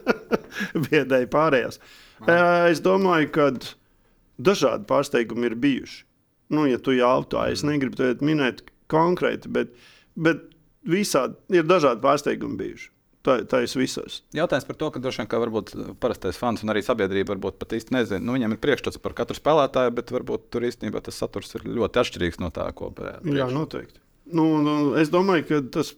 [0.88, 1.80] Biedēja pārējās.
[2.20, 3.50] Uh, es domāju, ka
[4.40, 6.04] dažādi pārsteigumi ir bijuši.
[6.50, 9.76] Nu, ja tu jautā, es negribu tev minēt konkrēti, bet,
[10.18, 10.48] bet
[10.88, 12.89] visādi ir dažādi pārsteigumi bijuši.
[13.20, 14.22] Tā, tā ir visos.
[14.32, 17.74] Jautājums par to, ka droši vien ka varbūt parastais fans un arī sabiedrība varbūt pat
[17.76, 18.20] īsti nezina.
[18.24, 22.00] Nu, viņiem ir priekšstats par katru spēlētāju, bet varbūt tur īstenībā tas saturs ir ļoti
[22.00, 22.88] atšķirīgs no tā, ko
[23.28, 24.00] Jā, noteikti.
[24.32, 25.92] Nu, nu, es domāju, ka tas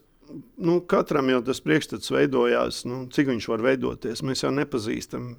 [0.59, 2.83] nu, katram jau tas priekšstats veidojās.
[2.89, 4.25] Nu, cik viņš var veidoties?
[4.27, 5.37] Mēs jau nepazīstam.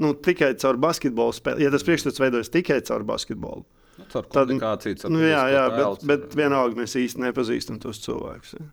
[0.00, 1.66] Nu, tikai caur basketbolu spēli.
[1.66, 3.66] Ja tas priekšstats veidojas tikai caur basketbolu,
[4.00, 8.00] Nu, caur tad komunikāciju, caur nu, jā, jā, bet, bet vienalga mēs īsti nepazīstam tos
[8.06, 8.54] cilvēkus.
[8.56, 8.68] Ja.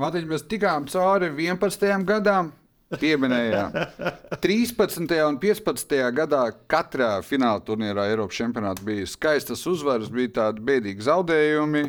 [0.00, 2.04] Matiņ, mēs tikām cauri 11.
[2.08, 2.52] gadam.
[2.90, 3.74] Pieminējām.
[4.44, 5.12] 13.
[5.28, 5.92] un 15.
[6.16, 11.84] gadā katrā fināla turnīrā Eiropas čempionātā bija skaistas uzvaras, bija tādi bēdīgi zaudējumi.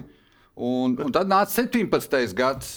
[0.61, 2.35] Un, un tad nāca 17.
[2.37, 2.73] gads.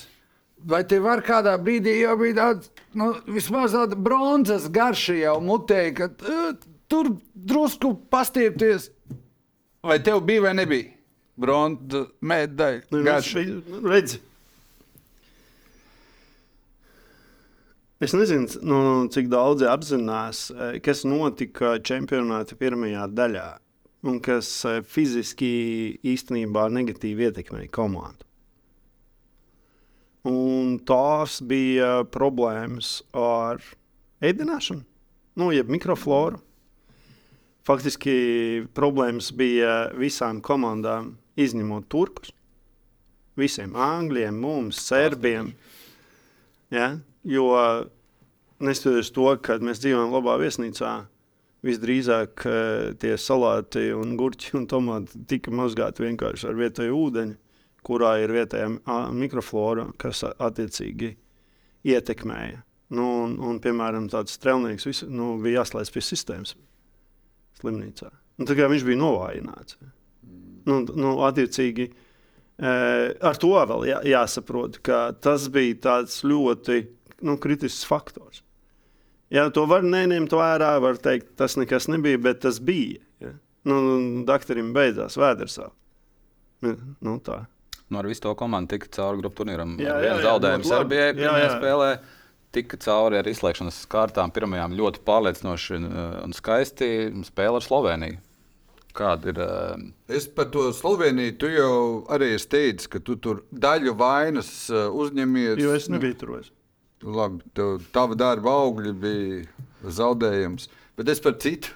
[0.65, 5.81] vai tev var kādā brīdī jau bija tāds, nu, vismaz tāda bronzas garša jau mutē,
[5.99, 6.55] ka uh,
[6.89, 8.87] tur drusku pastiepties?
[9.85, 10.89] Vai tev bija vai nebija?
[11.37, 12.87] Bronzas medaļa.
[12.95, 14.23] Nu, viņš bija- Redzi.
[18.05, 23.45] Es nezinu, nu, cik daudzi apzinās, eh, kas notika čempionāta pirmajā daļā,
[24.05, 25.49] un kas eh, fiziski
[26.05, 28.27] īstenībā negatīvi ietekmēja komandu.
[30.29, 33.65] Un tās bija problēmas ar
[34.21, 34.85] ēdināšanu,
[35.41, 36.43] nu, jeb mikrofloru.
[37.65, 38.19] Faktiski
[38.77, 42.37] problēmas bija visām komandām, izņemot turkus.
[43.41, 45.55] Visiem angļiem, mums, serbiem.
[46.69, 46.93] Ja?
[47.25, 47.51] Jo
[48.65, 50.93] neskatoties to, ka mēs dzīvojam labā viesnīcā,
[51.65, 57.39] visdrīzāk eh, tie salāti, un gurķi un tomāti tika mazgāti vienkārši ar vietēju ūdeni,
[57.85, 58.69] kurā ir vietējā
[59.13, 61.15] mikroflora, kas attiecīgi
[61.85, 62.63] ietekmēja.
[62.95, 66.55] Nu, un, un, piemēram, tāds strēlnieks visu, nu, bija jāslēdz pie sistēmas
[67.61, 68.11] slimnīcā.
[68.39, 69.79] Un, tā kā viņš bija novājināts.
[70.69, 71.89] Nu, nu, attiecīgi,
[72.61, 76.81] eh, ar to vēl jā, jāsaprot, ka tas bija ļoti
[77.25, 78.43] nu, kritisks faktors.
[79.35, 83.01] Jā, to var neņemt vērā, var teikt, tas nekas nebija, bet tas bija.
[83.25, 83.33] Ja?
[83.67, 83.79] Nu,
[84.29, 85.71] doktoram beidzās vēdersā.
[86.65, 87.45] Nu, tā.
[87.91, 89.75] Nu, ar visu to komandu tika cauri grupu turnīram.
[89.83, 90.69] Jā, Ar jā, jā, labi.
[90.69, 91.57] Serbijai Jā, pirmajā jā.
[91.59, 91.89] spēlē.
[92.55, 95.89] Tika cauri ar izslēgšanas kārtām, pirmajām ļoti pārliecinoši un,
[96.29, 96.89] un skaisti
[97.27, 98.21] spēle ar Sloveniju.
[98.95, 99.41] Kāda ir?
[99.43, 99.81] uh,
[100.15, 101.73] Es par to Sloveniju, tu jau
[102.15, 105.59] arī esi teicis, ka tu tur daļu vainas uh, uzņemies.
[105.59, 106.37] Jo es nebiju tur.
[106.37, 106.53] vairs.
[107.05, 110.71] Labi, tev, tava darba augļi bija zaudējums.
[110.97, 111.69] Bet es par citu.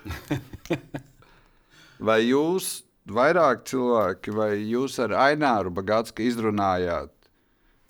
[2.09, 2.79] vai jūs,
[3.12, 7.12] vairāk cilvēki, vai jūs ar Aināru Bagātsku izrunājāt,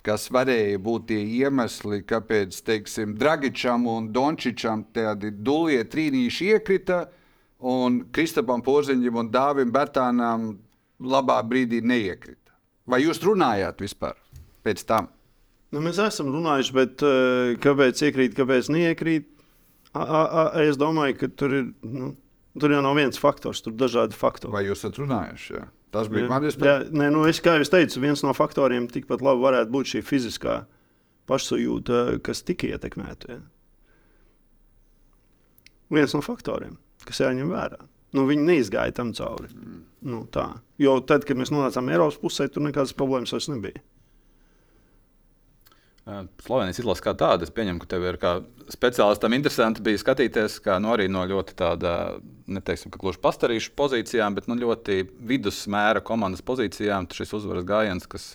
[0.03, 7.05] kas varēja būt tie iemesli, kāpēc, teiksim, Dragičam un Dončičam tādi dulie trīnīši iekrita,
[7.59, 10.51] un Kristapam Porziņam un Dāvim Bertānam
[10.99, 12.57] labā brīdī neiekrita?
[12.89, 14.19] Vai jūs runājāt vispār
[14.67, 15.13] pēc tam?
[15.75, 19.29] Nu, mēs esam runājuši, bet uh, kāpēc iekrīt, kāpēc neiekrīt?
[19.93, 21.69] A, a, a, es domāju, ka tur ir.
[21.85, 22.15] Nu,
[22.59, 24.51] Tur jau nav viens faktors, tur ir dažādi faktori.
[24.51, 25.53] Vai jūs esat runājuši?
[25.55, 25.67] Jā?
[25.95, 29.45] Tas bija mans Jā, nē, nu es, kā jau teicu, viens no faktoriem tikpat labi
[29.45, 30.57] varētu būt šī fiziskā
[31.31, 33.37] pašsajūta, kas tika ietekmēta.
[33.37, 33.39] Ja.
[35.97, 36.77] Viens no faktoriem,
[37.09, 37.81] kas jāņem vērā.
[38.17, 39.51] Nu, viņi neizgāja tam cauri.
[39.53, 39.81] Mm.
[40.09, 40.49] Nu, tā.
[40.81, 43.81] jo tad, kad mēs nonācām Eiropas pusē, tur nekādas problēmas vairs nebija.
[46.09, 48.31] Uh, Slovenijas izlase kā tāda, es pieņemu, ka tev ir kā
[48.73, 51.91] speciālistam interesanti bija skatīties, kā nu, arī no ļoti tāda,
[52.49, 57.11] neteiksim, ka gluži pastarīšu pozīcijām, bet nu, ļoti vidusmēra komandas pozīcijām.
[57.13, 58.31] Šis uzvaras gājiens, kas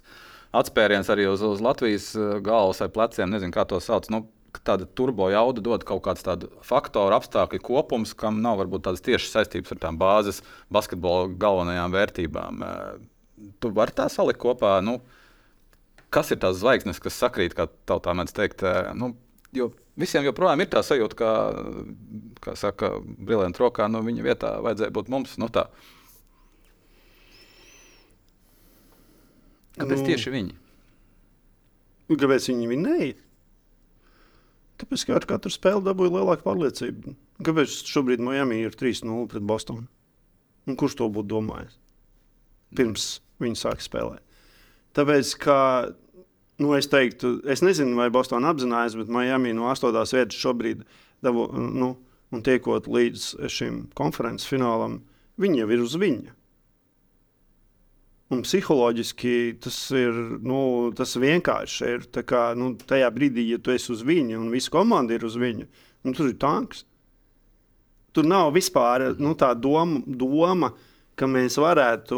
[0.53, 4.11] atspēriens arī uz, uz Latvijas uh, galvas vai pleciem, nezinu, kā to sauc.
[4.13, 6.21] Nu, Tāda turbo jauda dod kaut kāds
[6.61, 12.61] faktoru, apstākļu kopums, kam nav varbūt tādas tiešas saistības ar tām bāzes basketbola galvenajām vērtībām.
[12.61, 13.09] Uh,
[13.59, 14.77] Tu vari tā salikt kopā.
[14.85, 14.99] Nu,
[16.13, 18.63] kas ir tās zvaigznes, kas sakrīt, kā tautā mēdz teikt.
[18.99, 19.13] Nu,
[19.55, 21.31] jo visiem joprojām ir tā sajūta, ka,
[22.43, 25.35] kā saka, brilliant rokā, nu, viņa vietā vajadzēja būt mums.
[25.41, 25.67] Nu, tā.
[29.79, 30.05] Kāpēc Nu.
[30.05, 30.55] tieši viņi?
[32.13, 33.15] Kāpēc viņi vinēja?
[34.77, 37.15] Tāpēc, ka ar katru spēli dabūja lielāku pārliecību.
[37.45, 39.87] Kāpēc šobrīd Miami ir 3-0 pret Bostonu?
[40.69, 41.77] Un kurš to būtu domājis?
[42.77, 43.07] Pirms
[43.41, 44.21] viņi sāka spēlēt.
[44.93, 45.57] Tāpēc, ka,
[46.61, 49.89] nu, es teiktu, es nezinu, vai Bostonā apzinājās, bet Miami no 8.
[50.13, 50.83] vietas šobrīd,
[51.25, 51.95] dabū, nu,
[52.33, 55.01] un tiekot līdz šim konferences finālam,
[55.41, 56.37] viņi jau ir uz viņa.
[58.33, 61.89] Un psiholoģiski tas ir nu, tas vienkārši.
[61.91, 65.37] Ir, kā, nu, tajā brīdī, ja tu esi uz viņa un visa komanda ir uz
[65.37, 65.67] viņa,
[66.07, 66.85] nu, tur ir tanks.
[68.13, 70.71] Tur nav vispār nu, tā doma, doma,
[71.17, 72.17] ka mēs varētu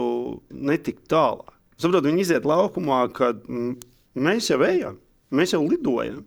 [0.52, 1.52] netikt tālāk.
[1.76, 3.76] Saprotu, viņi iziet laukumā, kad mm,
[4.16, 5.00] mēs jau ejam,
[5.36, 6.24] mēs jau lidojam.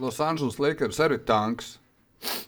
[0.00, 1.76] Losandželos Lakers arī ir tanks.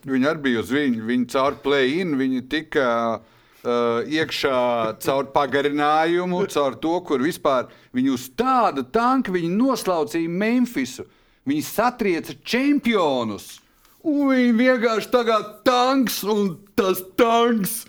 [0.07, 1.05] Viņi arī bija uz viņu.
[1.07, 4.57] Viņi caur play-in, viņi tika uh, iekšā
[5.05, 11.07] caur pagarinājumu, caur to, kur vispār viņi uz tāda tanka viņi noslaucīja Memphisu.
[11.47, 13.61] Viņi satrieca čempionus.
[14.07, 17.81] Un viņi vienkārši tagad tanks, un tas tanks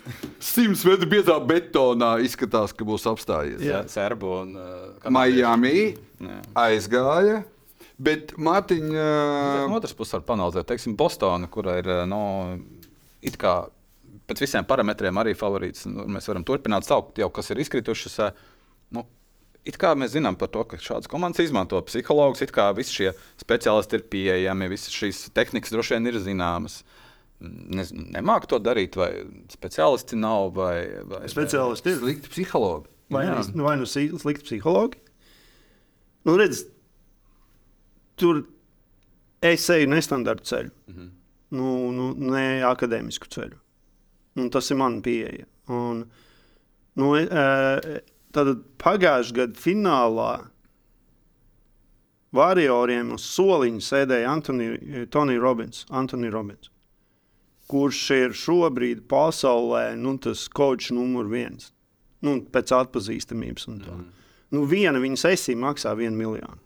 [0.42, 3.62] simts metru biezā betonā izskatās, ka būs apstājies.
[3.62, 3.84] Jā.
[3.90, 6.40] Serbu un uh, Miami Jā.
[6.66, 7.42] aizgāja.
[7.98, 9.06] Bet Mārtiņa.
[9.70, 12.20] No otras puses, var panalizēt, teiksim, Bostonu, kur ir uh, no,
[13.26, 13.60] it kā
[14.28, 15.86] pēc visiem parametriem arī favorīts.
[15.90, 18.18] Nu, mēs varam turpināt saukt jau, kas ir izkritušas.
[18.28, 18.46] uh,
[18.94, 19.04] Nu,
[19.68, 23.10] it kā mēs zinām par to, ka šādas komandas izmanto psihologus, it kā visi šie
[23.40, 26.80] speciālisti ir pieejami, visas šīs tehnikas droši vien ir zināmas.
[27.38, 29.12] Nezinu, nemāk to darīt, vai
[29.52, 32.00] speciālisti nav, vai, vai Speciālisti ir.
[32.00, 32.88] Slikti psihologi.
[33.14, 34.98] Vai nu, vai nu slikti psihologi?
[36.28, 36.66] Nu, redz,
[38.20, 38.42] tur
[39.40, 41.10] es eju nestandarta ceļu, mm -hmm.
[41.56, 43.56] nu, nu, ne akadēmisku ceļu.
[44.38, 45.46] Un tas ir mans pieeja.
[45.72, 46.02] Un,
[47.00, 48.00] nu, e, e,
[48.32, 48.50] tad
[48.82, 50.32] pagājušā gada finālā
[52.36, 56.70] varioriem uz soliņa sēdēja Antoni- Tony Robbins, Antoni Robbins,
[57.68, 61.72] kurš ir šobrīd pasaulē nu, tas kočs numur viens
[62.20, 63.68] nu, pēc atpazīstamības.
[63.68, 63.96] un tā.
[63.96, 64.06] Mm.
[64.54, 66.58] Nu, viena viņa sesija maksā vienu miljonu.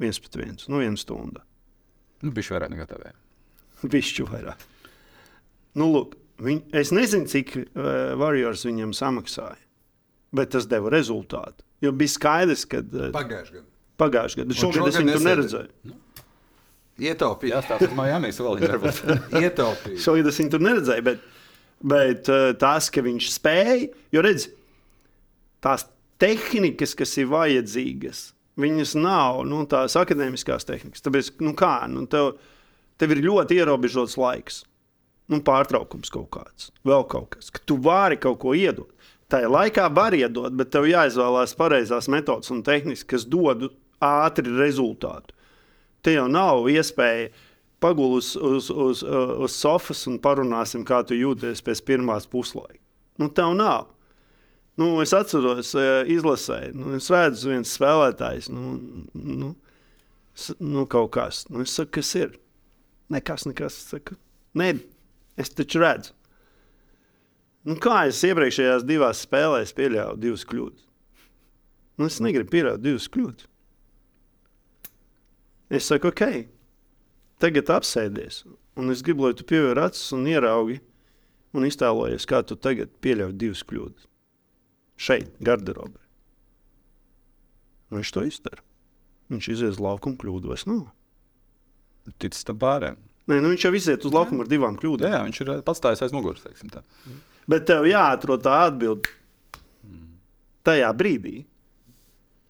[0.00, 1.42] viens pret viens, nu, viena stunda.
[2.24, 3.02] Nu, Bišķi vairāk nekā tev.
[3.92, 4.62] Višķi vairāk.
[5.76, 7.64] Nu, lūk, viņ, es nezinu, cik uh,
[8.20, 9.60] Warriors viņam samaksāja,
[10.36, 11.64] bet tas deva rezultātu.
[11.84, 13.66] Jo bija skaidrs, ka uh, Pagājušajā gadā.
[14.00, 15.94] pagājušajā gadā, šogad šogad es viņu tur neredzēju.
[17.00, 17.52] Ietaupīt.
[17.54, 18.72] Jā, tas ir Miami soliņš.
[18.74, 19.38] varbūt.
[19.40, 20.00] Ietaupīt.
[20.04, 21.22] Šogad es viņu tur neredzēju, bet,
[21.94, 23.76] bet uh, tas, ka viņš spēja,
[24.12, 24.48] jo redz,
[25.64, 25.86] tās
[26.20, 28.30] tehnikas, kas ir vajadzīgas,
[28.60, 31.04] viņas nav nu, tās akadēmiskās tehnikas.
[31.04, 32.34] Tāpēc, nu kā, nu, tev,
[33.00, 34.64] tev ir ļoti ierobežots laiks.
[35.30, 38.90] Nu, pārtraukums kaut kāds, vēl kaut kas, ka tu vari kaut ko iedot.
[39.30, 43.68] Tā laikā var iedot, bet tev jāizvēlās pareizās metodas un tehnikas, kas dod
[44.02, 45.36] ātri rezultātu.
[46.02, 47.28] Te jau nav iespēja
[47.80, 49.04] pagulēt uz, uz, uz,
[49.46, 52.80] uz sofas un parunāsim, kā tu jūties pēc pirmās puslaika.
[53.20, 53.92] Nu, tev nav.
[54.80, 58.78] Nu, es atceros, eh, izlasēju, nu, es redzu, viens spēlētājs, nu,
[59.12, 59.50] nu,
[60.64, 61.42] nu kaut kas.
[61.52, 62.38] Nu, es saku, kas ir?
[63.12, 63.76] Nekas, nekas.
[63.76, 64.16] Es Saku,
[64.56, 64.72] Nē,
[65.38, 66.14] es taču redzu.
[67.68, 70.86] Nu, kā es iepriekšējās divās spēlēs pieļāvu divas kļūdas?
[72.00, 73.48] Nu, es negribu pieļaut divas kļūdas.
[75.70, 76.24] Es saku, ok,
[77.42, 78.46] tagad apsēdies.
[78.80, 80.80] Un es gribu, lai tu pievēr acis un ieraugi
[81.52, 84.09] un iztēlojies, kā tu tagad pieļauj divas kļūdas.
[85.00, 86.00] Šeit, garderobē.
[87.94, 88.64] Viņš to izdara.
[89.30, 90.18] Viņš izies uz laukumu,
[90.50, 90.88] vairs nav.
[92.20, 92.98] Ticis tam pārējiem.
[93.30, 95.12] Nē, nu viņš jau iziet uz laukumu ar divām kļūdām.
[95.12, 96.42] Jā, viņš ir pats aiz muguras.
[96.42, 96.82] teiksim tā.
[97.50, 99.12] Bet tev jāatrod tā atbilde
[100.66, 101.44] tajā brīdī.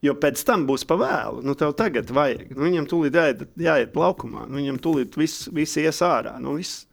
[0.00, 1.42] Jo pēc tam būs pa vēlu.
[1.44, 2.54] Nu, tev tagad vajag.
[2.54, 4.46] Nu, viņam tūlīt jāiet, jāiet laukumā.
[4.48, 6.38] Nu, viņam tūlīt viss, viss ies ārā.
[6.40, 6.86] Nu, viss.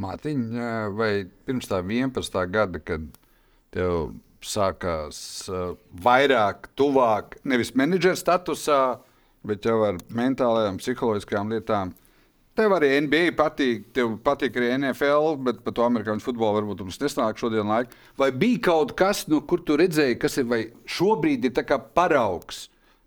[0.00, 1.12] Mārtiņa, vai
[1.46, 2.40] pirms tā 11.
[2.50, 3.06] gada, kad
[3.70, 4.10] tev
[4.46, 5.20] sākās
[5.52, 5.74] uh,
[6.04, 9.00] vairāk, tuvāk, nevis menedžera statusā,
[9.46, 11.94] bet jau ar mentālajām, psiholoģiskām lietām.
[12.58, 16.98] Tev arī NBA patīk, tev patīk arī NFL, bet par to amerikāņu futbolu varbūt mums
[17.00, 17.94] nesnāk šodien laika.
[18.20, 21.78] Vai bija kaut kas, no kur tu redzēji, kas ir vai šobrīd ir tā kā
[21.78, 22.66] paraugs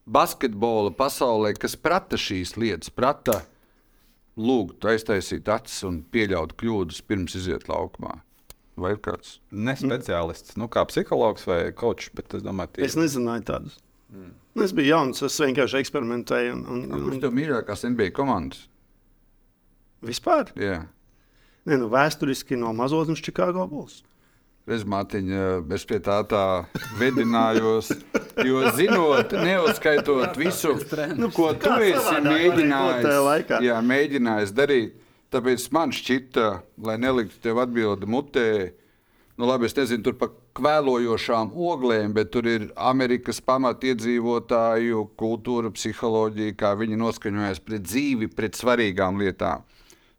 [0.10, 3.42] basketbola pasaulē, kas prata šīs lietas, prata
[4.40, 8.22] lūgt, aiztaisīt acis un pieļaut kļūdas pirms iziet laukumā?
[8.80, 9.38] Vai ir kāds?
[9.54, 12.46] Ne speciālists, nu, kā psihologs vai kočs, bet es
[12.82, 13.80] Es nezināju tādus.
[14.10, 14.34] Mm.
[14.64, 16.56] Es biju jauns, es vienkārši eksperimentēju.
[16.58, 18.68] Un, un, Kurš un, tev mīļākās NBA komandas?
[20.04, 20.84] vispār, Jā.
[21.68, 24.02] ne, nu, vēsturiski no mazotnes Chicago Bulls.
[24.68, 25.40] Redz, Mārtiņa,
[25.76, 26.44] es pie tā tā
[26.96, 27.90] vedinājos.
[28.48, 30.72] Jo, zinot, neuzskaitot visu,
[31.20, 34.96] nu, ko tu esi mēģinājis, jā, mēģinājis darīt,
[35.34, 36.48] tāpēc man šķita,
[36.86, 38.48] lai neliktu tev atbildi mutē,
[39.38, 46.58] nu, labi, es nezinu, tur pa kvēlojošām oglēm, bet tur ir Amerikas pamatiedzīvotāju kultūra, psiholoģija,
[46.60, 49.66] kā viņi noskaņojas pret dzīvi, pret svarīgām lietām.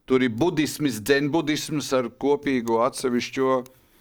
[0.04, 3.54] Tur ir budisms, dzenbudisms ar kopīgo atsevišķo.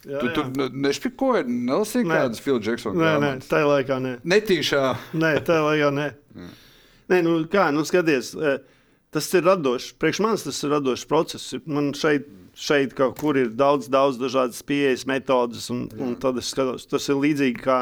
[0.03, 0.33] Jā, tu jā.
[0.35, 2.17] tur nešpikoji, nelasīji Nē.
[2.17, 4.17] kādas Phil Jackson Nē, nē, tajā laikā nē.
[4.27, 4.81] Netīšā.
[5.15, 6.09] Nē, tā jau nē.
[7.13, 8.57] nē nu, kā, nu, skaties, eh,
[9.13, 9.93] tas ir radošs.
[10.01, 11.53] Priekš manis tas ir radošs process.
[11.65, 12.25] Man šeit,
[12.57, 16.87] šeit kaut kur ir daudz, daudz dažādas pieejas, metodas, un, un tad es skatos.
[16.89, 17.79] Tas ir līdzīgi kā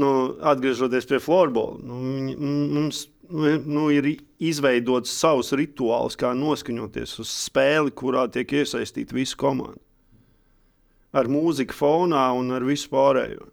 [0.00, 0.10] nu,
[0.52, 1.78] atgriežoties pie florbola.
[1.84, 2.00] Nu,
[2.76, 9.38] mums nu, nu, ir izveidots savs rituāls, kā noskaņoties uz spēli, kurā tiek iesaistīta visa
[9.38, 9.80] komanda.
[11.10, 13.48] Ar mūziku fonā un ar visu pārējo,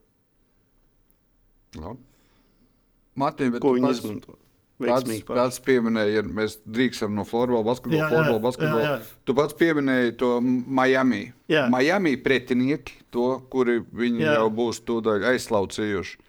[3.18, 4.38] Mārtiņ, bet ko viņi izmanto.
[4.78, 8.84] Pats, pats pieminēja, ja mēs drīkstam no florbola, basketbola, Jā, jā, florbola, jā, basketbola.
[8.86, 8.98] jā.
[9.26, 11.24] Tu pats pieminēji to Miami.
[11.50, 11.64] Jā.
[11.74, 14.36] Miami pretinieki, to, kuri viņi jā.
[14.36, 14.36] Jā.
[14.38, 16.20] jau būs tūdaļ aizslaucījuši.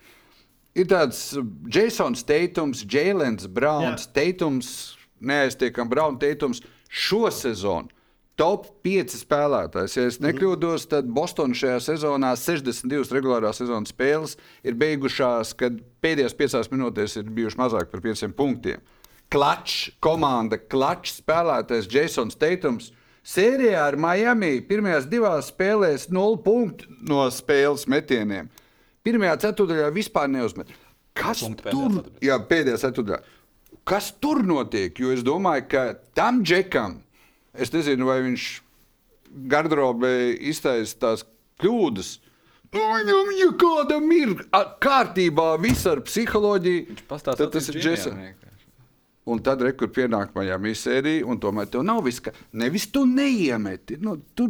[0.80, 1.20] Ir tāds
[1.74, 4.14] Jasons Teitums, Jēlens Browns, Jā.
[4.16, 4.72] Teitums,
[5.20, 7.92] neaiztiekam Browns Teitums šo sezonu.
[8.38, 9.96] Top 5 spēlētājs.
[9.98, 16.36] Ja es nekļūdos, tad Bostonā šajā sezonā 62 regulārās sezonas spēles ir beigušās, kad pēdējās
[16.38, 18.84] 5 minūtēs ir bijuši mazāk par 5 punktiem.
[19.28, 22.92] Klačs, komanda, klačs spēlētājs Jasons Teitums.
[23.28, 28.46] Sērijā ar Miami pirmajās divās spēlēs 0 punktu no spēles metieniem.
[29.04, 30.70] Pirmajā ceturtajā vispār neuzmet.
[31.18, 33.20] Kas tur, jā, pēdējā ceturtajā.
[33.88, 34.96] Kas tur notiek?
[35.00, 35.84] Jo es domāju, ka
[36.16, 37.00] tam džekam,
[37.60, 38.46] es nezinu, vai viņš
[39.52, 40.12] garderobē
[40.50, 41.24] iztaisa tās
[41.62, 42.14] kļūdas.
[42.72, 44.34] Nu, Viņam jau kādam ir
[44.84, 46.98] kārtībā, viss ar psiholoģiju.
[47.08, 48.44] Tad tas ir Jasons.
[49.28, 53.98] Un tad rekur pienāk Miami sērija, un tomēr tev nav viss, ka nevis tu neiemeti.
[54.00, 54.46] Nu, tu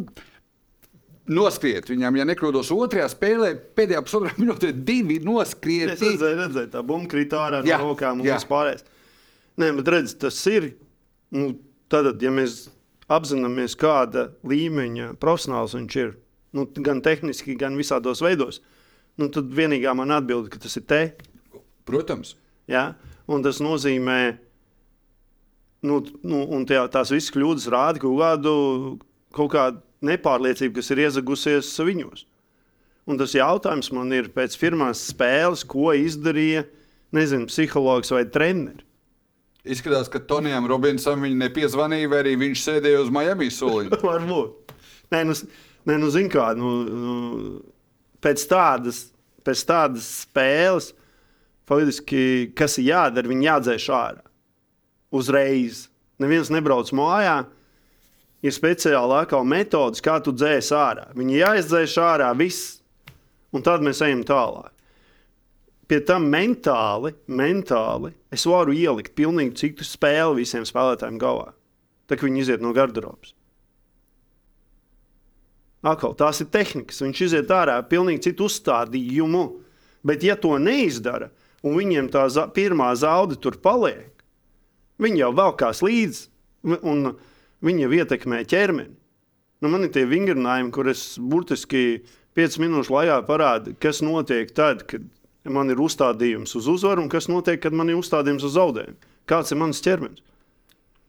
[1.29, 5.91] noskriet viņam, ja nekļūdos otrajā spēlē, pēdējā pusotrā minūtē divi Es noskrieti.
[5.93, 8.39] redzēju, redzēju tā bumba krīt ārā no rokām un jā.
[8.39, 8.87] viss pārējais.
[9.59, 10.71] Nē, bet redz, tas ir.
[11.35, 11.51] Nu,
[11.91, 12.69] tad, ja mēs
[13.09, 16.13] apzināmies, kāda līmeņa profesionāls viņš ir,
[16.55, 18.61] nu, gan tehniski, gan visādos veidos,
[19.19, 21.01] nu, tad vienīgā man atbilde, ka tas ir te.
[21.89, 22.35] Protams.
[22.69, 22.93] Ja?
[23.29, 24.37] Un tas nozīmē,
[25.85, 28.53] nu, nu, un tie, tās visas kļūdas rāda kaut kādu,
[29.35, 32.25] kaut kādu nepārliecību, kas ir iezagusies viņos.
[33.09, 36.67] Un tas jautājums man ir pēc pirmās spēles, ko izdarīja
[37.15, 38.85] nezinu, psihologs vai treneris.
[39.67, 43.99] Izskatās, ka Tonijam Robinsam viņa nepiezvanīja, vai arī viņš sēdēja uz Miami soliņa.
[44.09, 44.73] Varbūt.
[45.11, 45.35] Nē, nu,
[45.89, 47.17] nē, nu zini kā, nu, nu,
[48.23, 49.03] pēc, tādas,
[49.43, 50.93] pēc tādas spēles,
[51.69, 52.23] faktiski,
[52.57, 54.25] kas ir jādara, viņi jādzēš ārā.
[55.11, 55.87] Uzreiz.
[56.21, 57.41] Neviens nebrauc mājā.
[58.39, 61.09] Ir speciāla atkal metodas, kā tu dzēsi ārā.
[61.17, 62.77] Viņi jāizdzēš ārā, viss.
[63.51, 64.71] Un tad mēs ejam tālāk.
[65.89, 71.49] Pie tam mentāli, mentāli es varu ielikt pilnīgi citu spēli visiem spēlētājiem galvā.
[72.05, 73.33] Tā kā viņi iziet no garderobas.
[75.89, 77.01] Atkal tās ir tehnikas.
[77.01, 79.43] Viņš iziet ārā ar pilnīgi citu uzstādījumu.
[80.05, 81.29] Bet, ja to neizdara,
[81.63, 84.13] un viņiem tā za pirmā zauda tur paliek,
[85.01, 86.29] viņi jau velkās līdzi,
[86.79, 87.13] un
[87.65, 88.95] viņi jau ietekmē ķermeni.
[89.59, 92.05] Nu, man ir tie vingrinājumi, kur es burtiski
[92.37, 95.03] 5 minūšu laikā parādīju, kas notiek tad, kad
[95.47, 98.97] man ir uzstādījums uz uzvaru, un kas notiek, kad man ir uzstādījums uz zaudējumu.
[99.29, 100.23] Kāds ir mans ķermenis?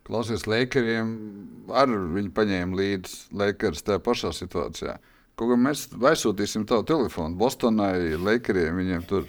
[0.07, 1.11] Klausies, Lakeriem
[1.77, 4.97] arī viņi paņēma līdzi Lakers tajā pašā situācijā.
[5.38, 9.29] Kaut kā mēs aizsūtīsim tavu telefonu Bostonai, Lakeriem, viņiem tur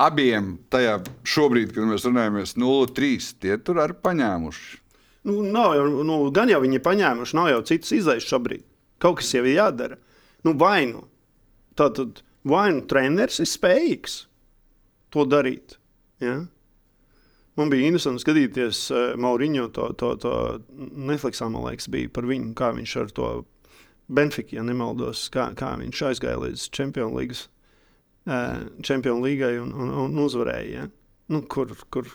[0.00, 4.80] abiem tajā šobrīd, kad mēs runājamies 0-3, tie tur arī paņēmuši.
[5.24, 8.64] Nu, nav jau, nu, gan jau viņi ir paņēmuši, nav jau citas izaises šobrīd.
[9.02, 9.98] Kaut kas jau ir jādara.
[10.44, 11.06] Nu, vai nu
[11.78, 14.18] tātad, vai nu treneris ir spējīgs
[15.14, 15.78] to darīt?
[16.22, 16.42] Ja?
[17.54, 20.34] Man bija interesanti skatīties uh, Mauriņo to, to, to
[20.74, 23.30] Netflixā, man liekas, bija par viņu, kā viņš ar to
[24.14, 27.46] Benfiku, ja nemaldos, kā, kā viņš aizgāja līdz Champions League,
[28.26, 30.84] uh, Champions League un, un, un uzvarēja.
[30.84, 30.90] Ja?
[31.32, 32.10] Nu, kur, kur,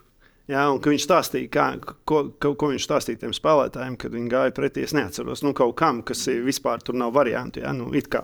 [0.50, 1.66] Jā, un viņš stāstīja, kā,
[2.10, 4.82] ko, ko, ko viņš stāstīja tiem spēlētājiem, kad viņi gāja pretī.
[4.82, 7.62] Es neatceros, nu, kaut kam, kas vispār tur nav variantu.
[7.62, 8.24] Jā, nu, it kā.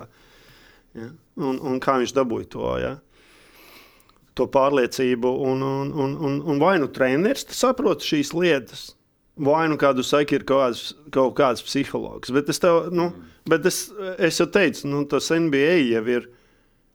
[0.95, 1.09] Ja?
[1.35, 2.93] Un, un kā viņš dabūja to, ja?
[4.35, 5.31] to pārliecību.
[5.47, 8.89] Un, un, un, un, un vai nu treneris saprot šīs lietas,
[9.35, 10.83] vai nu kādu saka, ir kaut kāds,
[11.15, 12.33] kaut kāds psihologs.
[12.35, 13.09] Bet es, tev, nu,
[13.49, 13.87] bet es,
[14.19, 16.29] es jau teicu, nu, tas NBA jau ir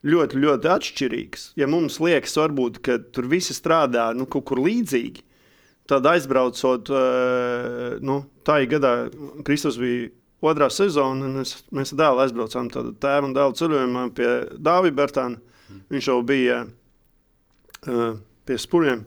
[0.07, 1.51] ļoti, ļoti atšķirīgs.
[1.61, 5.25] Ja mums liekas, varbūt, ka tur visi strādā nu, kaut kur līdzīgi,
[5.91, 8.95] tad aizbraucot, uh, nu, tā ir gadā,
[9.45, 10.09] Kristus bija
[10.41, 15.41] otrā sezona, un es, mēs ar dēlu aizbraucām tēvu un dēlu ceļojumā pie Dāvija Bertāna.
[15.93, 19.05] Viņš jau bija uh, pie spuriem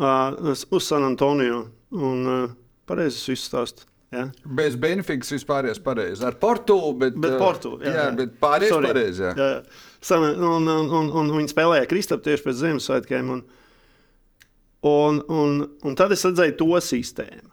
[0.00, 1.66] uh, uz San Antonio.
[1.92, 2.52] Un uh,
[2.88, 3.86] pareizi es visu stāstu.
[4.12, 4.26] Ja?
[4.44, 6.24] Bez Benfikas vispār ir pareizi.
[6.26, 8.16] Ar Portugāli, bet, Bet eh, Portu, jā, jā, jā.
[8.18, 8.90] bet pārējais Sorry.
[8.90, 9.24] pareizi.
[9.24, 9.32] Jā.
[9.38, 10.18] Jā, jā.
[10.18, 13.32] Un, un, un, un viņi spēlēja Kristapu tieši pēc Ziemassvētkiem.
[13.36, 13.42] Un,
[14.90, 15.56] un, un,
[15.88, 17.51] un tad es redzēju to sistēmu.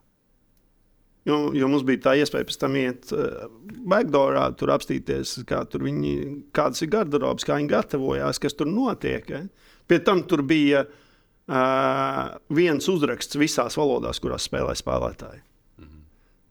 [1.27, 3.49] Jo, jo mums bija tā iespēja pēc tam iet uh,
[3.91, 6.13] backdoorā, tur apstīties, kā tur viņi,
[6.55, 9.27] kādas ir garderobas, kā viņi gatavojās, kas tur notiek.
[9.29, 9.41] Ja?
[9.89, 15.43] Pie tam tur bija uh, viens uzraksts visās valodās, kurās spēlē spēlētāji.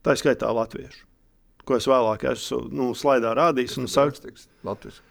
[0.05, 1.01] Tā ir skaitā latviešu,
[1.67, 3.77] ko es vēlāk esmu nu, slaidā rādījis.
[3.81, 5.01] un saku- Rakstīts Latvijas.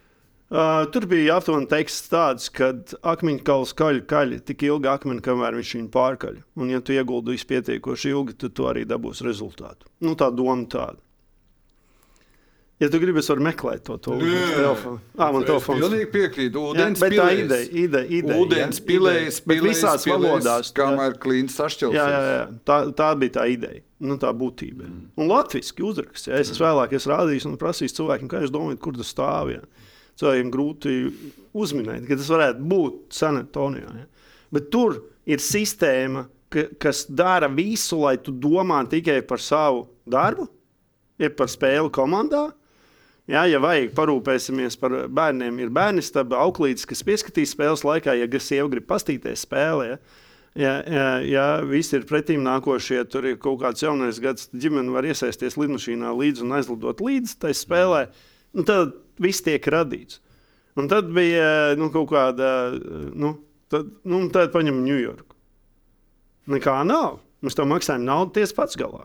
[0.49, 2.71] Uh, tur bija aptuveni teksts tāds, ka
[3.13, 6.39] akmeņkauls kaļ, kaļ tik ilgi akmeni, kamēr viņš viņu pārkaļ.
[6.57, 9.91] Un, ja tu ieguldīsi pietiekoši ilgi, tad tu arī dabūsi rezultātu.
[10.01, 10.97] Nu, tā doma tāda.
[12.79, 15.01] Ja tu gribi, es varu meklēt to to telefonu.
[15.19, 15.81] Ah, man Es telefons.
[15.83, 16.61] pilnīgi piekrītu.
[16.63, 18.37] Jā, Ūdens bet tā ideja, ideja, ideja.
[18.39, 18.85] Ūdens jā.
[18.85, 20.71] Bet pilējs, visās pilējs, valodās.
[20.71, 20.77] jā.
[20.79, 21.97] Kamēr klīns sašķelts.
[21.99, 22.45] Jā, jā, jā.
[22.71, 24.87] Tā, tā bija tā ideja, nu, tā būtība.
[24.87, 25.09] Mm.
[25.19, 26.31] Un latviešu uzraksts.
[26.31, 29.51] Ja es esmu vēlāk es rādījis un prasījis cilvēkiem, kā jūs domājat, kur tas stāv.
[29.57, 29.88] Ja.
[30.19, 30.95] Cilvēkiem grūti
[31.55, 33.93] uzminēt, ka tas varētu būt San Antonijā.
[34.01, 34.07] Ja.
[34.55, 34.99] Bet tur
[35.29, 40.49] ir sistēma, ka, kas dara visu, lai tu domā tikai par savu darbu,
[41.23, 42.49] ja par spēli komandā.
[43.29, 45.59] Jā, ja vajag, parūpēsimies par bērniem.
[45.61, 49.91] Ir bērni, tad auklītis, kas pieskatīs spēles laikā, ja sieva grib pastīties spēlē.
[49.91, 49.99] Ja?
[50.59, 55.07] Ja, ja, ja visi ir pretīm nākošie, tur ir kaut kāds jaunais gads, ģimene var
[55.07, 58.01] iesaisties lidmašīnā līdzi un aizlidot līdzi tai spēlē,
[58.57, 60.23] nu, tad viss tiek radīts.
[60.79, 62.51] Un tad bija nu, kaut kāda,
[63.19, 63.35] nu,
[63.73, 65.35] tad, nu, tad paņem Ņujorku.
[66.55, 67.19] Nekā nav.
[67.45, 69.05] Mēs tam maksājam naudu tiesa pats galā.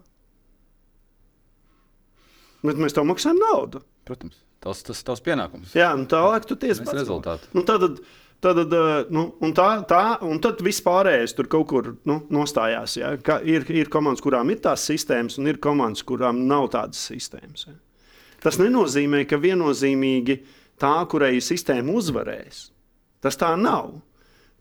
[2.64, 3.84] Bet mēs tam maksājam naudu.
[4.08, 5.74] Protams, tas, ir tavs pienākums.
[5.78, 6.96] Jā, un tālāk tu tiesi pats.
[6.96, 7.50] rezultātu.
[7.56, 8.00] Nu, tad,
[8.44, 8.76] tad,
[9.14, 12.98] nu, un tā, tā, un tad viss pārējais tur kaut kur nu, nostājās.
[13.02, 13.14] Ja?
[13.22, 17.68] Ka ir, ir komandas, kurām ir tās sistēmas, un ir komandas, kurām nav tādas sistēmas.
[17.68, 17.78] Ja?
[18.44, 20.40] Tas nenozīmē, ka viennozīmīgi
[20.82, 22.66] tā, kurai sistēma, uzvarēs.
[23.24, 23.94] Tas tā nav.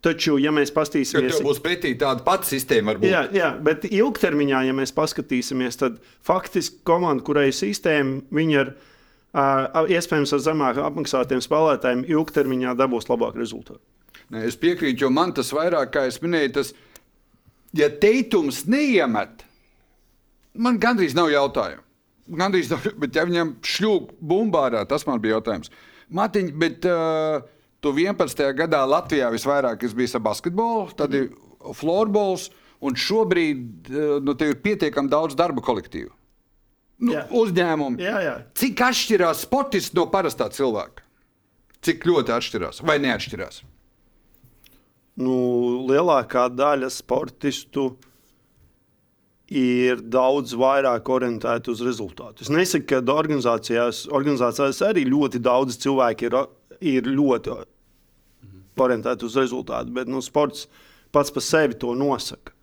[0.03, 2.91] Taču, ja mēs paskatīsimies, tev būs pretī tāda pati sistēma.
[2.91, 3.07] varbūt.
[3.07, 8.73] Jā, jā, bet ilgtermiņā, ja mēs paskatīsimies, tad faktiski komanda, kurai ir sistēma, viņa ir
[8.73, 13.79] uh, iespējams ar zemāk apmaksātiem spēlētājiem, ilgtermiņā dabūs labāku rezultātu.
[14.33, 16.73] Nē, es piekrītu, jo man tas vairāk, kā es minēju, tas,
[17.79, 19.47] ja teikums neiemet,
[20.59, 21.82] man gandrīz nav jautājumu.
[22.27, 25.71] Gandrīz nav, bet ja viņam šļūk bumbārā, tas man bija jautājums.
[26.13, 27.43] Matiņ, bet uh,
[27.83, 28.43] tu 11.
[28.57, 31.31] gadā Latvijā visvairāk es biju ar basketbolu, tad ir
[31.75, 32.49] florbols,
[32.83, 36.11] un šobrīd uh, nu, tev ir pietiekami daudz darba kolektīvu.
[37.03, 37.23] Nu, Jā.
[37.35, 37.99] uzņēmumu.
[37.99, 38.33] Jā, jā.
[38.55, 41.03] Cik atšķirās sportists no parastā cilvēka?
[41.83, 43.63] Cik ļoti atšķirās vai neatšķirās?
[45.19, 45.33] Nu,
[45.89, 47.89] lielākā daļa sportistu
[49.53, 52.41] ir daudz vairāk orientēti uz rezultātu.
[52.45, 56.37] Es nesaku, ka organizācijās, organizācijās arī ļoti daudz cilvēku ir,
[56.81, 57.53] ir ļoti
[58.81, 60.65] orientēti uz rezultātu, bet nu, sports
[61.13, 62.55] pats par sevi to nosaka.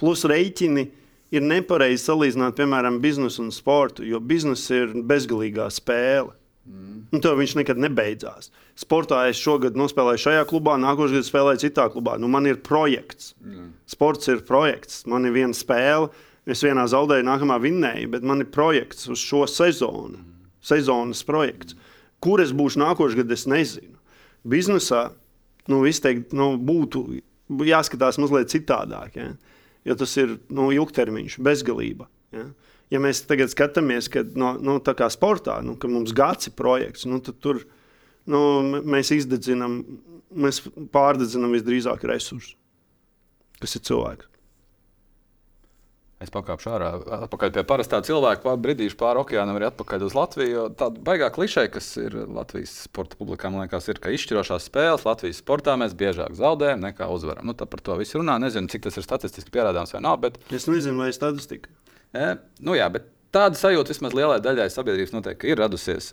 [0.00, 0.86] Plus rēķini
[1.34, 6.32] ir nepareizi salīdzināt, piemēram, biznesu un sportu, jo biznesa ir bezgalīgā spēle.
[6.64, 8.50] Un to viņš nekad nebeidzās.
[8.80, 12.16] Sportā es šogad nospēlēju šajā klubā, nākošais gads spēlēju citā klubā.
[12.18, 13.34] Nu, man ir projekts.
[13.90, 15.02] Sports ir projekts.
[15.10, 16.08] Man ir viena spēle,
[16.48, 20.22] es vienā zaudēju, nākamā vinnēju, bet man ir projekts uz šo sezonu.
[20.64, 21.76] Sezonas projekts.
[22.24, 23.98] Kur es būšu nākošais gads, es nezinu.
[24.48, 25.10] Biznesā
[25.68, 27.04] nu, teikt, nu, būtu
[27.68, 29.16] jāskatās mazliet citādāk.
[29.20, 29.32] Ja?
[29.84, 32.08] Jo tas ir nu, ilgtermiņš, bezgalība.
[32.32, 32.48] Ja?
[32.94, 36.56] Ja mēs tagad skatāmies, ka no, no, tā kā sportā, nu, ka mums gads ir
[36.58, 37.64] projekts, nu, tad tur
[38.30, 38.42] nu,
[38.86, 39.80] mēs izdedzinām,
[40.34, 40.62] mēs
[40.94, 42.54] pārdedzinām visdrīzāk resursus,
[43.60, 44.30] kas ir cilvēks.
[46.22, 46.88] Es pakāpšu ārā,
[47.26, 50.62] atpakaļ pie parastā cilvēka, pāri brīdīšu pāri okeānam, arī atpakaļ uz Latviju.
[50.78, 55.42] Tāda baigā klišē, kas ir Latvijas sporta publikā, man liekas, ir, ka izšķirošās spēles Latvijas
[55.42, 57.50] sportā mēs biežāk zaudējam nekā uzvaram.
[57.50, 58.38] Nu, par to viss runā.
[58.40, 61.68] Nezinu, cik tas ir statistiski pierādāms vai nav, bet, Es nezinu, vai statistika.
[62.14, 66.12] Nu, jā, bet tāda sajūta vismaz lielai daļai sabiedrības noteikti ir radusies.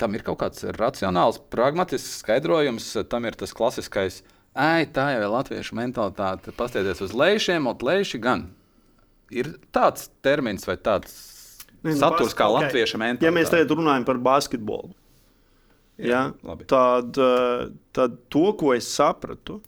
[0.00, 4.22] Tam ir kaut kāds racionāls, pragmatisks skaidrojums, tam ir tas klasiskais.
[4.52, 6.52] Ai, tā jau ir latviešu mentalitāte.
[6.56, 8.48] Pastieties uz lejšiem, un lejši gan.
[9.32, 11.14] Ir tāds termins vai tāds
[11.82, 13.26] Ne, nu, saturs kā latviešu mentalitāte.
[13.26, 14.92] Ja mēs tagad runājam par basketbolu,
[16.00, 17.18] Jā, ja, tad,
[17.94, 19.58] tad to, ko es sapratu,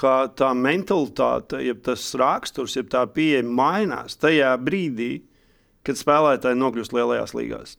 [0.00, 5.12] ka tā mentalitāte, jeb tas raksturs, jeb tā pieeja mainās tajā brīdī,
[5.84, 7.74] kad spēlētāji nokļūst lielajās līgās.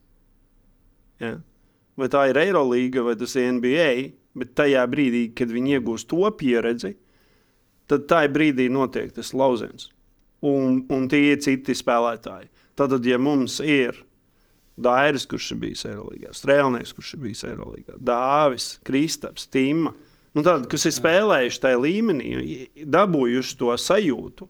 [1.22, 1.38] Ja?
[1.98, 3.90] Vai tā ir Eirolanda vai tas ir NBA,
[4.38, 6.96] bet tajā brīdī, kad viņi iegūst to pieredzi,
[7.90, 9.90] tad tajā brīdī notiek tas lauciens.
[10.42, 12.50] Un, un tie ir citi spēlētāji.
[12.80, 14.00] Tad, ja mums ir
[14.82, 19.92] Dairis, kurš ir bijis Eirolandā, Strēlnieks, kurš ir bijis Eirolandā, Dāvis, Kristaps, Tīma,
[20.38, 22.32] nu, tādi, kas ir spēlējuši tajā līmenī,
[22.94, 24.48] dabūjuši to sajūtu,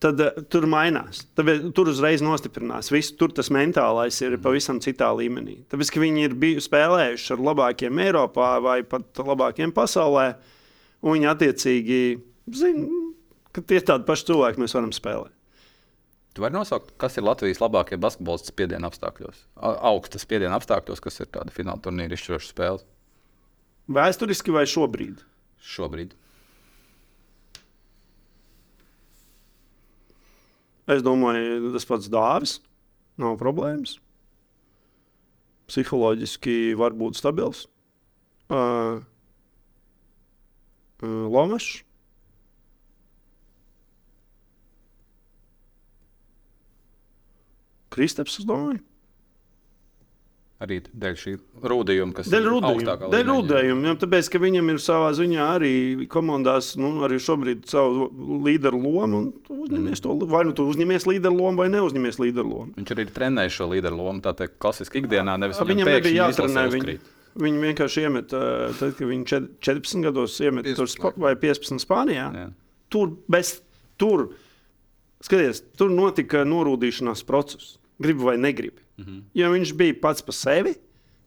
[0.00, 1.24] tad uh, tur mainās.
[1.36, 2.92] Tad, tur uzreiz nostiprinās.
[2.92, 5.60] Viss, tur tas mentālais ir pavisam citā līmenī.
[5.72, 10.30] Tāpēc, ka viņi ir biju, spēlējuši ar labākiem Eiropā vai pat labākiem pasaulē,
[11.04, 12.00] un viņi attiecīgi
[12.56, 13.04] zina,
[13.56, 15.34] ka tie tādi paši cilvēki mēs varam spēlēt.
[16.30, 21.18] Tu vari nosaukt, kas ir Latvijas labākie basketbolisti spiediena apstākļos, A- augstas spiediena apstākļos, kas
[21.24, 22.84] ir tādi fināla turnīra izšķirošas spēles
[23.90, 25.24] Vēsturiski vai šobrīd?
[25.60, 26.14] šobrīd.
[30.90, 32.58] Es domāju, tas pats dāvis.
[33.20, 33.98] Nav problēmas.
[35.70, 37.68] psiholoģiski var būt stabils.
[38.50, 39.04] Uh,
[41.00, 41.84] Lomašs.
[47.94, 48.82] Kristaps, es domāju.
[50.60, 51.32] Arī dēļ šī
[51.72, 52.96] rūdījuma, kas Dēļ ir rudējuma.
[53.14, 53.86] Dēļ rudējuma.
[53.88, 55.70] jā, Tāpēc, ka viņam ir savā ziņā arī
[56.12, 58.10] komandās, nu, arī šobrīd savu
[58.44, 59.20] līderu lomu.
[59.22, 62.74] un tu Uzņemies to, vai nu tu uzņemies līderu lomu, vai neuzņemies līderu lomu.
[62.76, 65.38] Viņš arī trenēja šo līderu lomu, tā teikt, klasiski ikdienā.
[65.40, 67.08] Nevis A, Viņam nebija Viņu, uzkrīt.
[67.40, 68.44] viņu vienkārši iemet, ā,
[68.76, 72.28] tad, kad viņi čet- 14 gados iemet 15 tur vai 15 Spānijā.
[72.36, 72.52] Jā.
[72.90, 73.62] Tur, bez,
[73.96, 74.28] tur,
[75.22, 77.78] skaties, tur notika norūdīšanās process.
[78.00, 78.76] Gribu vai negribu.
[78.98, 79.22] -hmm.
[79.34, 80.74] Ja viņš bija pats par sevi,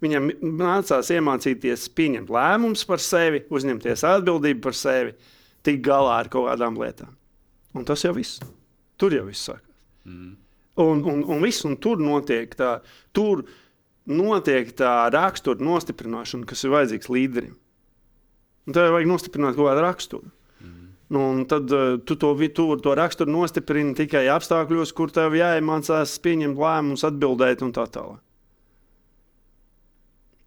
[0.04, 5.14] viņam nācās iemācīties pieņemt lēmumus par sevi, uzņemties atbildību par sevi,
[5.64, 7.16] tikt galā ar kaut kādām lietām.
[7.74, 8.40] Un tas jau viss.
[8.98, 9.78] Tur jau viss sākās.
[10.06, 10.36] Mm.
[10.84, 12.82] Un, un, un, viss, un tur notiek tā,
[13.14, 13.46] tur
[14.10, 17.58] notiek tā rakstura nostiprināšana, kas ir vajadzīgs līderim.
[18.68, 20.32] Un tev vajag nostiprināt kaut kādu raksturu.
[21.12, 25.36] Nu, un tad uh, tu to, vi- tu to raksturu nostiprini tikai apstākļos, kur tev
[25.38, 28.22] jāiemācās pieņemt lēmumus, atbildēt un tā tālāk.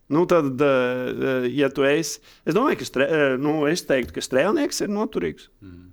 [0.09, 4.22] Nu, tad, uh, ja tu esi, es domāju, ka stre, uh, nu, es teiktu, ka
[4.22, 5.48] strēlnieks ir noturīgs.
[5.66, 5.86] Mm.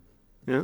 [0.53, 0.63] Ja?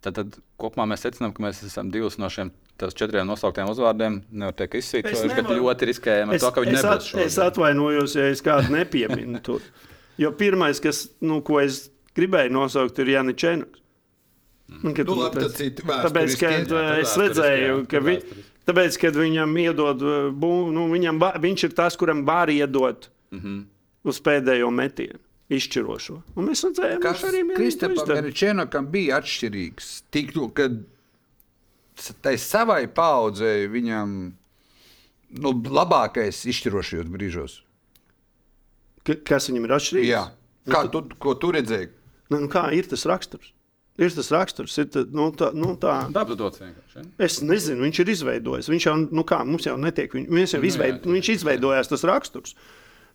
[0.00, 4.22] Tad, tad kopumā mēs secinām, ka mēs esam divus no šiem tās četriem nosauktiem uzvārdiem.
[4.32, 8.16] Nevar teikt, izsīkot, bet ļoti riskējam ar Es, to, ka viņi nebūs at, es atvainojos,
[8.16, 9.64] ja es kādu nepieminu tur.
[10.20, 11.86] Jo pirmais, kas, nu, ko es
[12.16, 13.78] gribēju nosaukt, ir Jānis Čēnoks.
[14.84, 18.18] Un, kad Nu, tu labi, tāpēc- tad Tāpēc, kad es redzēju, ka vi,
[18.66, 23.38] tāpēc, kad viņam iedod, uh, bū, nu, viņam, viņš ir tas, kuram var iedot mm
[23.38, 23.46] Mhm.
[23.48, 23.64] -hmm.
[24.04, 25.18] uz pēdējo metienu,
[25.50, 26.22] izšķirošo.
[26.36, 28.16] Un mēs redzējām, viņš arī to Kristapam.
[28.16, 30.02] Eričēnokam bija atšķirīgs?
[30.10, 30.84] Tik, nu, kad
[31.96, 34.32] s- tai savai paudzei viņam
[35.32, 37.60] nu, labākais izšķirošajos brīžos.
[39.04, 40.06] Ka- Kas viņam ir atšķirīgs?
[40.06, 40.30] Jā.
[40.68, 41.88] Kā tu, ko tu redzēji?
[42.30, 43.52] Nu, nu, kā ir tas raksturs?
[44.00, 47.00] Ir tas raksturs, ir tā, nu, tā, nu, tā, Dabas dots vienkārši.
[47.02, 47.02] ja?
[47.26, 48.68] Es nezinu, viņš ir izveidojis.
[48.72, 51.14] Viņš jau, nu kā, mums jau netiek, viņ, mēs jau Nu, izveid, jā, jā.
[51.18, 52.54] viņš izveidojās tas raksturs.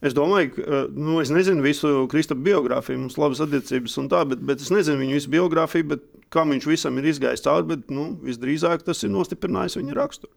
[0.05, 4.09] Es domāju, ka, uh, nu, es nezinu visu Kristapam biogrāfiju, mums ir labas attiecības un
[4.11, 6.03] tā, bet, bet es nezinu viņu visu biogrāfiju, bet
[6.35, 10.35] kā viņš visam ir izgājis cauri, bet nu, visdrīzāk tas ir nostiprinājis viņa raksturu.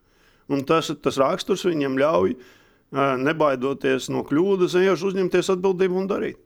[0.54, 6.40] Un tas, tas raksturs viņam ļauj uh, nebaidoties no kļūdas, vienkārši uzņemties atbildību un darīt.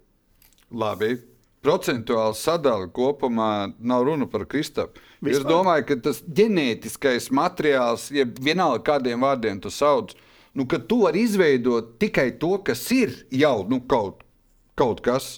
[0.73, 1.21] Labi.
[1.63, 4.99] Procentuāli sadalījuma kopumā nav runa par Kristapu.
[5.23, 10.17] Es domāju, ka tas ģenētiskais materiāls, ja vienalga kādiem vārdiem tu sauc,
[10.59, 14.25] nu, ka tu vari izveidot tikai to, kas ir jau nu, kaut,
[14.75, 15.37] kaut kas.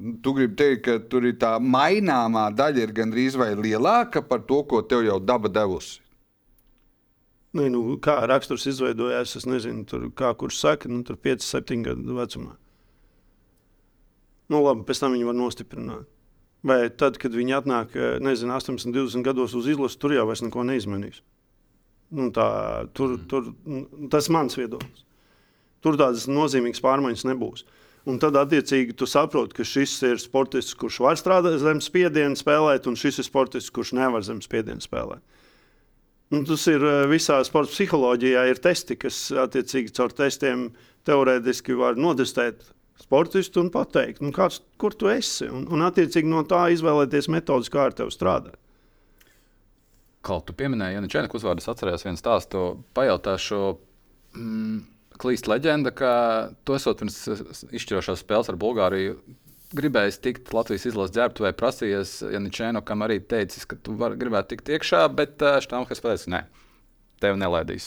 [0.00, 4.62] Tu gribi teikt, ka tur ir tā maināmā daļa, ir gandrīz vai lielāka par to,
[4.64, 6.00] ko tev jau daba devusi.
[7.52, 11.84] Nu, nu, kā raksturs izveidojās, es nezinu, tur, kā kurš saka, nu, tur 5, 7
[11.84, 12.54] gadu vecumā.
[14.50, 16.08] Nu, labi, pēc tam viņi var nostiprināt.
[16.66, 20.42] Vai tad, kad viņi atnāk, eh, nezinu, 80, 20 gados uz izlasi, tur jau vairs
[20.42, 21.22] neko neizmainīs.
[22.10, 25.04] Nu, tā, tur, tur, nu, tas ir mans viedoklis.
[25.80, 27.64] Tur tādas nozīmīgas pārmaiņas nebūs.
[28.10, 32.88] Un tad, attiecīgi, tu saproti, ka šis ir sportists, kurš var strādāt zem spiediena, spēlēt,
[32.90, 35.22] un šis ir sportists, kurš nevar zem spiediena spēlēt.
[36.34, 40.68] Nu, tas ir eh, visā sporta psiholoģijā, ir testi, kas attiecīgi caur testiem
[41.08, 42.66] teorētiski var notestēt
[43.00, 45.48] sportistu un pateikt, nu, kāds, kur tu esi.
[45.48, 48.58] Un, un attiecīgi no tā izvēlēties metodus, kā ar tevi strādāt.
[50.26, 52.64] Kaut tu pieminēji, ja Čēniņš uzvārdu, es atceros vienu stāstu,
[52.96, 53.60] pajautāšu.
[54.36, 54.82] Mm,
[55.20, 56.12] klīst leģenda, ka
[56.64, 57.16] tu esot pirms
[57.76, 59.18] izšķirošās spēles ar Bulgāriju.
[59.76, 64.72] Gribējis tikt Latvijas izlases ģērbtuvē, prasījies Janičēnu, kam arī teicis, ka tu vari gribēt tikt
[64.74, 66.40] iekšā, bet Štāmhers pateica, nē,
[67.22, 67.86] tev nelaidīs.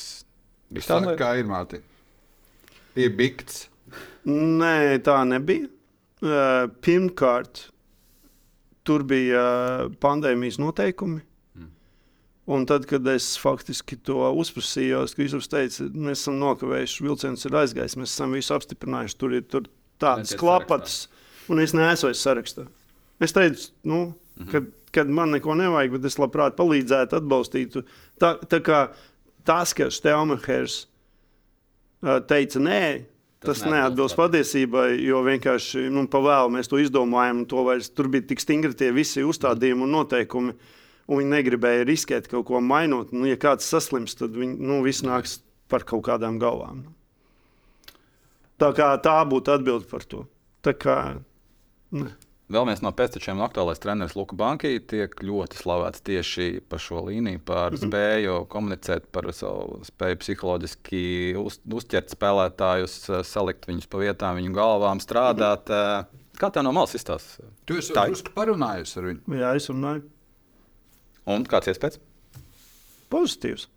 [0.73, 1.81] Viss tā kā ir māte?
[2.95, 3.65] Ir bikts.
[4.25, 5.67] Nē, tā nebija.
[6.83, 7.65] Pirmkārt,
[8.87, 9.43] tur bija
[10.03, 11.21] pandēmijas noteikumi.
[12.43, 17.95] Un tad, kad es faktiski to uzprasīju, Kristus teica, mēs esam nokavējuši, vilciens ir aizgājis,
[17.95, 19.15] mēs esam visu apstiprinājuši.
[19.21, 19.69] Tur ir tur
[20.01, 20.97] tādas klapatas,
[21.47, 22.65] un es neesmu vairs sarakstā.
[23.23, 24.01] Es teicu, nu,
[24.35, 24.49] Mhm.
[24.51, 27.83] kad, kad man neko nevajag, bet es labprāt palīdzētu, atbalstītu.
[28.19, 28.91] Tā, tā kā
[29.45, 30.87] tas, ka Stelmachers
[32.27, 33.05] teica nē,
[33.43, 37.43] Tas neatbilst patiesībai, jo vienkārši nu, pavēlu mēs to izdomājām.
[37.43, 40.55] un to Vairs, tur bija tik stingri tie visi uzstādījumi un noteikumi.
[41.03, 43.11] Un viņi negribēja riskēt kaut ko mainot.
[43.11, 46.85] Nu, ja kāds saslims, tad viņi, nu, viss nāks par kaut kādām galvām.
[48.61, 50.23] Tā, kā, tā būtu atbilde par to.
[50.63, 50.97] Tā kā,
[51.91, 52.13] ne.
[52.51, 57.05] Vēl viens no pēctečiem un aktuālais treneris Luka Banki tiek ļoti slavēts tieši par šo
[57.07, 57.87] līniju, par -hmm.
[57.87, 61.03] spēju komunicēt, par savu spēju psiholoģiski
[61.39, 65.69] uz, uzķert spēlētājus, salikt viņus pa vietām, viņu galvām, strādāt.
[65.69, 66.19] Mm -hmm.
[66.39, 67.45] Kā tā no malas izstāsta?
[67.65, 69.39] Tu esi drusku parunājis ar viņu.
[69.39, 70.03] Jā, es runāju.
[71.25, 71.99] Un kāds iespējas?
[73.09, 73.69] Pozitīvs.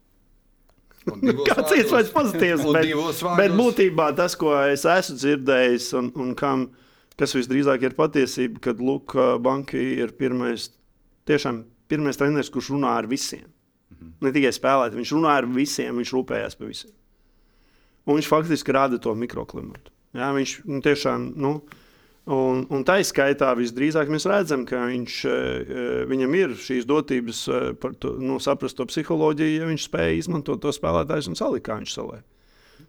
[1.48, 2.64] Kāds iespējas pozitīvs?
[2.72, 6.66] bet, bet būtībā tas, ko es esmu dzirdējis un, un kam
[7.20, 10.68] kas visdrīzāk ir patiesība, kad Luka Banki ir pirmais,
[11.28, 13.48] tiešām pirmais treneris, kurš runā ar visiem.
[13.94, 14.12] Mhm.
[14.24, 16.92] Ne tikai spēlēt, viņš runā ar visiem, viņš rūpējās par visiem.
[18.06, 19.90] Un viņš faktiski rada to mikroklimatu.
[20.16, 21.50] Jā, viņš nu, tiešām, nu,
[22.32, 25.16] un, un tā izskaitā visdrīzāk mēs redzam, ka viņš,
[26.08, 27.42] viņam ir šīs dotības
[27.82, 31.80] par to, nu, saprast to psiholoģiju, ja viņš spēja izmantot to spēlētājus un salikt, kā
[31.80, 32.22] viņš salē.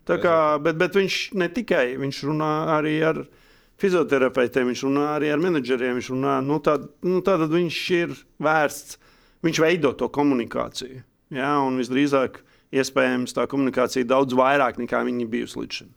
[0.08, 3.47] Tā kā, bet, bet viņš ne tikai, viņš runā arī ar viņu
[3.82, 5.98] fizioterapeitiem, viņš runā arī ar menedžeriem.
[6.00, 9.00] Viņš runā, nu, tā, nu, tātad viņš ir vērsts,
[9.46, 11.04] viņš veido to komunikāciju.
[11.36, 12.42] Ja, un visdrīzāk,
[12.76, 15.92] iespējams, tā komunikācija daudz vairāk nekā viņa bijusi līdz šim.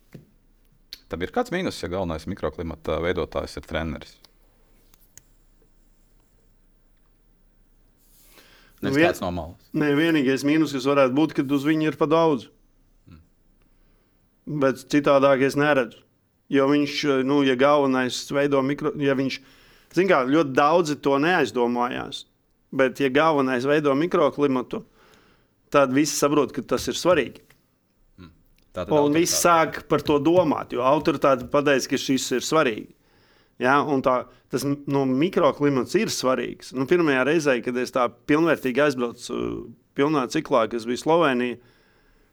[1.11, 4.15] Tam ir kāds mīnus, ja galvenais mikroklimata veidotājs ir treneris.
[8.81, 9.71] Nu, vien, no malas.
[9.77, 12.47] Nē, vienīgais mīnus, kas varētu būt, kad uz viņu ir pa daudz.
[13.05, 13.19] Mm.
[14.63, 16.01] Bet citādāk es neredzu.
[16.51, 16.95] Jo viņš,
[17.27, 19.37] nu, ja galvenais veido mikro, ja viņš,
[19.95, 22.25] zin kā, ļoti daudzi to neaizdomājās.
[22.75, 24.81] Bet, ja galvenais veido mikroklimatu,
[25.71, 27.43] tad visi saprot, ka tas ir svarīgi.
[28.19, 28.33] Hmm.
[28.75, 32.91] Tātad un viss sāk par to domāt, jo autoritāte pateica, ka šis ir svarīgi.
[33.61, 34.15] Ja, tā,
[34.51, 36.71] tas nu, mikroklimats ir svarīgs.
[36.73, 39.35] Nu, pirmajā reizē, kad es tā pilnvērtīgi aizbraucu
[39.97, 41.59] pilnā ciklā, kas bija Slovenija,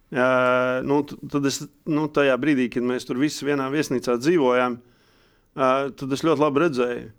[0.08, 5.90] Uh, nu, tad es nu, tajā brīdī, kad mēs tur visi vienā viesnīcā dzīvojām, uh,
[5.92, 7.10] tad es ļoti labi redzēju.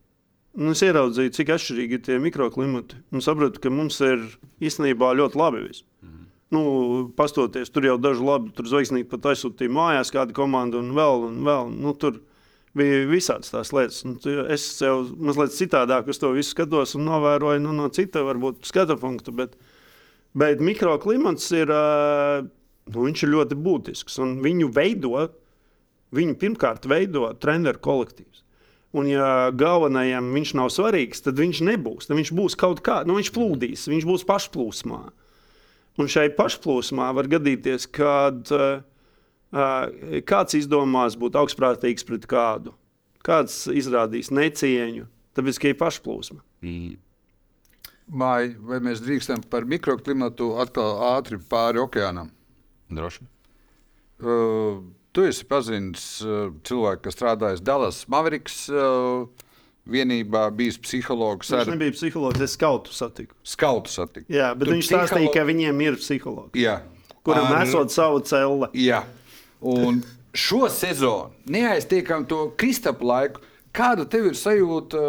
[0.58, 2.98] Nu, es ieraudzīju, cik atšķirīgi ir tie mikroklimati.
[3.14, 4.26] Un sapratu, ka mums ir
[4.66, 5.62] īstenībā ļoti labi.
[5.68, 5.86] Viss.
[6.02, 6.26] Mm -hmm.
[6.58, 6.64] nu,
[7.16, 11.40] pastoties, tur jau daži labi, tur zvaigznīgi pat aizsūtīja mājās kādu komandu un vēl, un
[11.46, 11.70] vēl.
[11.70, 12.18] Nu, tur
[12.74, 14.04] bija visādas tās lietas.
[14.04, 14.18] Un
[14.50, 18.98] es jau mazliet citādāk uz to visu skatos un novēroju nu, no cita, varbūt, skatu
[18.98, 19.32] punktu.
[19.32, 19.58] Bet,
[20.34, 21.70] bet mikroklimats ir.
[21.70, 22.50] Uh,
[22.90, 24.20] nu, viņš ir ļoti būtisks.
[24.44, 25.28] Viņu veido,
[26.16, 28.44] viņu pirmkārt veido treneru kolektīvs.
[28.98, 32.10] Un, ja galvenajam viņš nav svarīgs, tad viņš nebūs.
[32.10, 35.02] Tad viņš būs kaut kā, nu, viņš plūdīs, viņš būs pašplūsmā.
[36.00, 38.82] Un šai pašplūsmā var gadīties, kad uh,
[40.26, 42.74] kāds izdomās būt augstprātīgs pret kādu,
[43.26, 45.06] kāds izrādīs necieņu,
[45.38, 46.42] tāpēc, ka ir pašplūsma.
[46.66, 46.98] Mm.
[48.10, 52.32] Vai, vai mēs drīkstam par mikroklimatu atkal ātri pāri okeānam?
[52.90, 53.28] Droši.
[54.20, 54.82] Uh,
[55.16, 58.66] tu esi pazinis uh, cilvēku, kas strādājis Dallas Mavericks.
[58.72, 59.30] Uh,
[59.90, 61.50] vienībā bijis psihologs.
[61.50, 61.74] Viņš ar...
[61.74, 63.36] nebija psihologs, es skautu satiku.
[63.48, 64.28] Skautu satiku.
[64.32, 65.08] Jā, bet tu viņš psiholo...
[65.08, 66.60] stāstīja, ka viņiem ir psihologs.
[66.60, 66.80] Jā.
[67.26, 67.64] Kuram ar...
[67.66, 68.70] esot savu celu.
[68.78, 69.04] Jā.
[69.66, 70.04] Un
[70.38, 73.42] šo sezonu, neaiztiekam to Kristapu laiku,
[73.76, 75.02] kāda tev ir sajūta?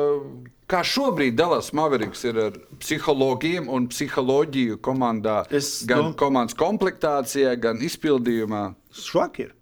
[0.70, 6.12] Kā šobrīd Dallas Mavericks ir ar psihologiem un psiholoģiju komandā, es gan dom...
[6.20, 8.68] komandas komplektācijā, gan izpildījumā?
[8.94, 9.56] Švaki ir.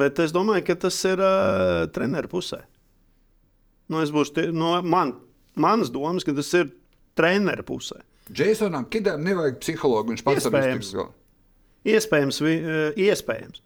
[0.00, 2.64] Bet es domāju, ka tas ir uh, treneru pusē.
[3.90, 4.02] Nu,
[4.34, 5.14] tie, no man,
[5.58, 6.70] manas domas, ka tas ir
[7.18, 8.02] treneru pusē.
[8.34, 10.14] Jasonam Kidam nevajag psihologu.
[10.14, 10.92] Viņš pats ir iespējams.
[11.90, 13.62] Iespējams, vi, uh, iespējams.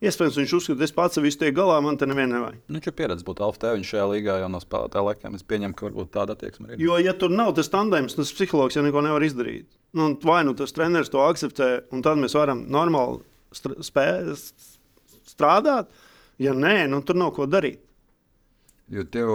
[0.00, 2.60] Iespējams, viņš uzskata, ka es pats visu tiek galā, man te neviena nevajag.
[2.70, 5.34] Nu, viņš ir pieredzējis būt Alfa Viņš šajā līgā jau no spēlētāja laikiem.
[5.36, 6.80] Es pieņemu, ka varbūt tāda attieksme ir.
[6.80, 9.68] Jo, ja tur nav tas tandēms, tas psihologs jau neko nevar izdarīt.
[9.92, 13.20] Nu, vai nu tas treneris to akceptē, un tad mēs varam normāli
[13.84, 14.30] spēt,
[15.28, 15.90] strādāt.
[16.40, 17.82] Ja nē, nu, tur nav ko darīt.
[18.88, 19.34] Jo tev,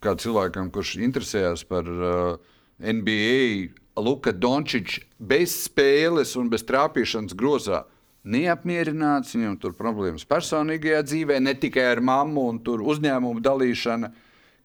[0.00, 7.82] kā cilvēkam, kurš interesējas par uh, NBA, Luka Dončičs bez spēles un bez trāpīšanas grozā
[8.26, 14.10] neapmierināts, viņam tur problēmas personīgajā dzīvē, ne tikai ar mammu un uzņēmumu dalīšanu.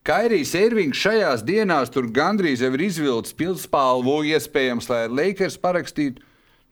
[0.07, 4.01] Kairijs Ervings šajās dienās tur gandrīz jau ir izvilcis pilspālu,
[4.33, 6.23] iespējams, lai Lakers parakstītu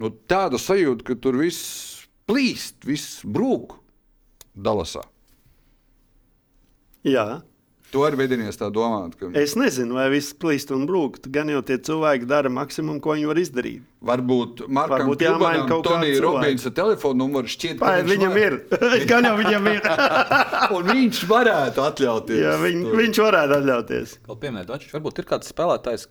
[0.01, 3.77] nu, tādu sajūtu, ka tur viss plīst, viss brūk
[4.59, 5.05] Dalasā.
[7.05, 7.41] Jā.
[7.89, 9.15] Tu arī vedinies tā domāt.
[9.17, 9.31] Ka...
[9.39, 11.17] Es nezinu, vai viss plīst un brūk.
[11.33, 13.85] Gan jau tie cilvēki dara maksimumu, ko viņi var izdarīt.
[14.05, 18.45] Varbūt Markam Varbūt jāmaina kaut kāda Robinsa telefona numurs šķiet, ka viņš viņam var...
[18.45, 19.07] ir.
[19.11, 19.89] gan jau viņam ir.
[20.77, 22.43] un viņš varētu atļauties.
[22.45, 24.15] Jā, viņ, viņš varētu atļauties.
[24.29, 26.07] Kaut pieminēt, varbūt ir kāds spēlētājs,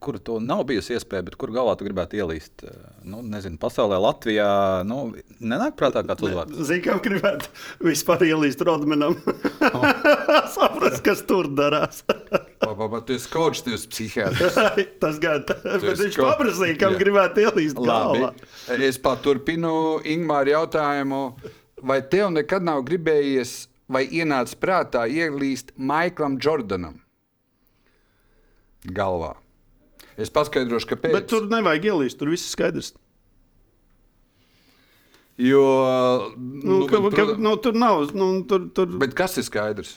[0.00, 2.64] kuru to nav bijusi iespēja, bet kur galvā tu gribētu ielīst?
[2.68, 2.76] Eh,
[3.08, 4.48] Nu, nezinu, pasaulē, Latvijā.
[4.84, 6.58] Nu, nenāk prātā kāds uzvārds.
[6.68, 7.48] Zinu, kā gribētu
[7.86, 9.14] vispār ielīst Rodmanam.
[10.54, 12.02] Saprast, kas tur darās.
[13.08, 14.56] Tu esi kočs, tu esi psihiatrs.
[15.02, 15.44] Tas gan.
[15.46, 17.00] Bet viņš paprasīja, kam Jā.
[17.00, 18.20] gribētu ielīst Labi.
[18.20, 18.82] galvā.
[18.84, 21.22] Es paturpinu Ingūru jautājumu.
[21.88, 26.98] Vai tev nekad nav gribējies, vai ienācis prātā ielīst Maiklam Jordanam
[28.84, 29.32] galvā?
[30.18, 31.14] Es paskaidrošu, kāpēc.
[31.14, 32.92] Bet tur nevajag ielīst, tur viss ir skaidrs.
[35.38, 35.62] Jo,
[36.34, 38.08] Nu, nu, ka, bet, ka, nu, tur nav.
[38.18, 39.94] Nu, tur, tur, bet kas ir skaidrs?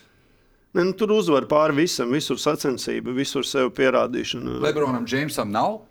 [0.74, 4.60] ne, nu, tur uzvar pāri visam, visur sacensība, visur sev pierādīšana.
[4.64, 5.82] Lebronam Džeimsam nav,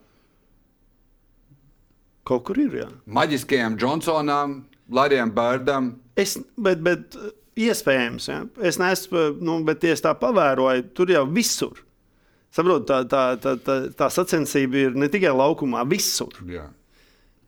[2.30, 2.74] Kaut kur ir.
[2.84, 2.86] Jā.
[3.10, 4.60] maģiskajam Džonsonam,
[4.92, 5.94] Larijam Bārdam.
[6.20, 7.16] Es, bet, bet
[7.58, 8.42] iespējams, ja?
[8.62, 11.80] es neesmu, nu, bet es tā pavēroju, tur jau visur.
[12.50, 16.34] Saprotu, tā, tā, tā, tā, tā sacensība ir ne tikai laukumā, visur.
[16.50, 16.66] Jā.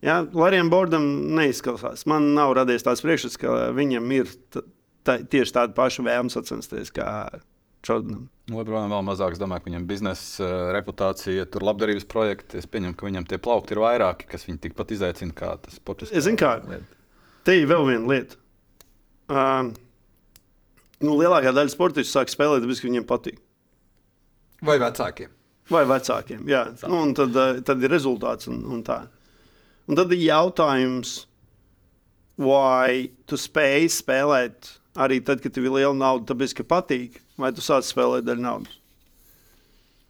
[0.03, 0.21] Ja?
[0.35, 2.05] Larijam Bordam neizklausās.
[2.09, 4.31] Man nav radies tāds priekšstats, ka viņam ir
[5.03, 7.07] tieši tāda paša vēlme sacensties kā
[7.83, 8.29] Čordanam.
[8.51, 12.61] Lebronam vēl mazāk, es domāju, ka viņam biznesa uh, reputācija, tur labdarības projekti.
[12.61, 16.11] Es pieņemu, ka viņam tie plaukti ir vairāki, kas viņu tikpat izaicina kā tas sports.
[16.11, 16.55] Es zinu, kā.
[17.43, 18.39] Te ir vēl viena lieta.
[19.27, 19.71] Uh,
[21.03, 23.43] nu, lielākā daļa sportistu sāk spēlēt, tāpēc, ka viņiem patīk.
[24.63, 25.31] Vai vecākiem?
[25.71, 26.43] Vai vecākiem.
[26.47, 26.63] Jā.
[26.87, 28.47] Nu, un tad, eh, tad ir rezultāts.
[28.51, 29.01] Un, un tā.
[29.87, 31.25] un tad ir jautājums,
[32.39, 34.71] vai tu spēj spēlēt
[35.03, 38.39] arī tad, kad tev ir liela nauda, tāpēc, ka patīk, vai tu sāc spēlēt dēļ
[38.43, 38.77] naudas.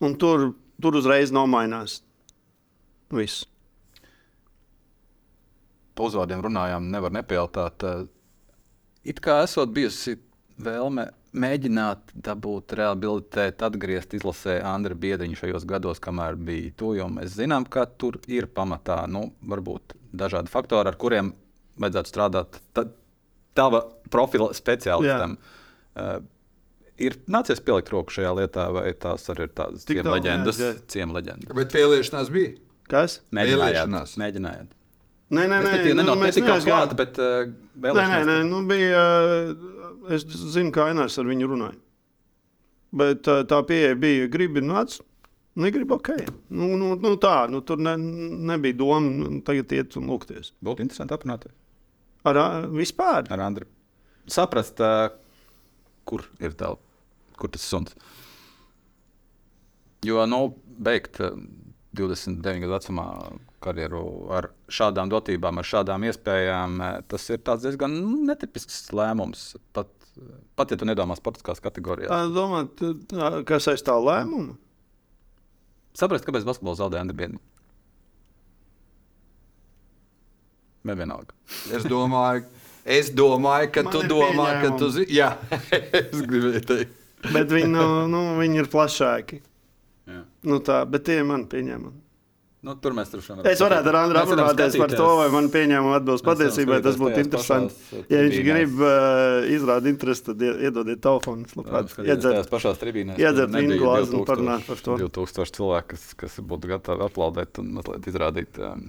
[0.03, 0.51] Un tur,
[0.81, 2.01] tur uzreiz nomainās
[3.13, 3.45] viss.
[5.93, 7.83] Pa uzvārdiem runājām, nevar nepajautāt.
[7.83, 8.05] eh,
[9.05, 10.17] It kā esot bijusi
[10.57, 17.37] vēlme mēģināt dabūt rehabilitēt, atgriezt izlasē Andra Biedriņu šajos gados, kamēr bija to, jo mēs
[17.39, 21.31] zinām, ka tur ir pamatā, nu, varbūt dažādi faktori, ar kuriem
[21.81, 22.85] vajadzētu strādāt ta,
[23.57, 23.81] tava
[24.13, 25.37] profila speciālistam.
[25.97, 26.19] Uh,
[27.01, 30.61] ir nācies pielikt roku šajā lietā, vai tās arī ir tādas ciemu leģendas?
[30.93, 31.55] Ciemu leģendas.
[31.57, 32.53] Bet vēlēšanās bija.
[32.93, 33.21] Kas?
[33.33, 33.89] Mēģinājāt.
[34.21, 34.71] Mēģinājāt.
[35.33, 36.67] Nē, nē, nē, Respektīvi, nu, nenāk- mēs netikām neaizgājām.
[36.77, 38.27] klāta, bet uh, Nē, nē, vēlēšanās.
[38.29, 38.99] nē nu bija.
[39.01, 39.72] uh,
[40.11, 41.79] Es zinu, kā Ainārs ar viņu runāja.
[42.93, 44.99] Bet uh, tā pieeja bija, gribi nāc,
[45.59, 46.11] negribu ok.
[46.53, 47.95] Nu, nu, nu tā, nu, tur ne,
[48.51, 50.53] nebija doma nu, tagad iet un lūgties.
[50.63, 51.55] Būtu interesanti aprunāties
[52.23, 53.27] Ar vispār.
[53.33, 53.67] ar Andru.
[54.31, 55.09] Saprast, uh,
[56.07, 56.69] kur ir tā,
[57.39, 57.95] kur tas suns.
[60.03, 60.45] Jo, nu,
[60.83, 61.35] beigt uh,
[61.95, 63.07] 29 gadu vecumā
[63.63, 64.03] karjeru
[64.35, 69.53] ar šādām dotībām, ar šādām iespējām, uh, tas ir tāds diezgan nu, netipisks lēmums.
[69.75, 69.89] Pat,
[70.59, 72.11] pat ja tu nedomā sportiskās kategorijās.
[72.11, 74.57] Tā domā, tu- ā, kas aiz tā lēmuma?
[75.97, 77.39] Saprast, kāpēc basketbols zaudē Andru Biedni.
[80.83, 81.31] Bet vienalga.
[81.71, 82.43] Es domāju,
[82.83, 84.79] es domāju ka Man tu domā, ka pieņēmumi.
[84.81, 85.15] tu zini.
[85.15, 85.29] Jā,
[86.01, 86.97] es gribēju teikt.
[87.31, 89.39] Bet viņi, nu, nu, viņi ir plašāki.
[90.11, 90.23] Jā.
[90.43, 92.02] Nu, tā, bet tie ir mani pieņēmumi.
[92.63, 96.21] Nu, tur mēs tur Es varētu ar Andru aprunāties par to, vai man pieņēmuma varam
[96.23, 96.77] patiesībai.
[96.85, 97.75] Tas būtu interesanti.
[97.75, 101.43] pašās, Ja viņš grib uh, izrādīt interesi, tad ie- iedodiet telefonu.
[102.07, 103.19] Iedzert pašās tribīnēs.
[103.19, 104.95] iedzert vīnu glāzi un 2000 parunāt par to.
[105.03, 108.59] 2000 cilvēku, kas, kas būtu gatavi aplaudēt un mazliet izrādīt.
[108.63, 108.87] Um,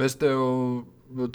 [0.00, 0.40] Es tev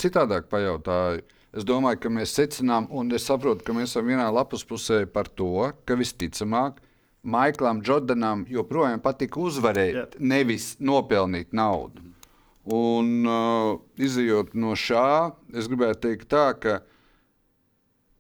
[0.02, 1.22] citādāk pajautāju.
[1.56, 5.26] Es domāju, ka mēs secinām, un es saprotu, ka mēs esam vienā lapas pusē par
[5.34, 6.78] to, ka visticamāk
[7.24, 10.06] Maiklam Jordanam joprojām patika uzvarēt, Jā.
[10.20, 12.06] nevis nopelnīt naudu.
[12.70, 16.80] Un uh, izējot no šā, es gribētu teikt, tā, ka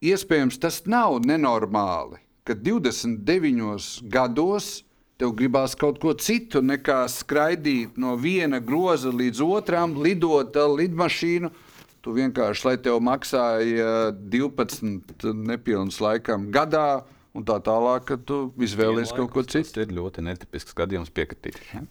[0.03, 4.79] iespējams tas nav nenormāli, ka 29 gados
[5.19, 11.51] tev gribās kaut ko citu nekā skraidīt no viena groza līdz otram, lidot ar lidmašīnu.
[11.99, 17.03] Tu vienkārši, lai tev maksāja 12 nepilnus laikam gadā,
[17.37, 19.69] un tā tālāk, ka tu izvēlies kaut ko citu.
[19.75, 21.59] Tas ir ļoti netipisks gadījums piekritīt.
[21.73, 21.83] Ja?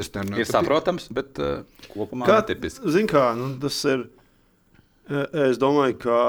[0.00, 2.86] Es nerunāju Ir par saprotams, bet uh, kopumā Kā, netipisks.
[2.94, 4.06] zin kā, nu, tas ir.
[5.10, 6.20] e, Es domāju, ka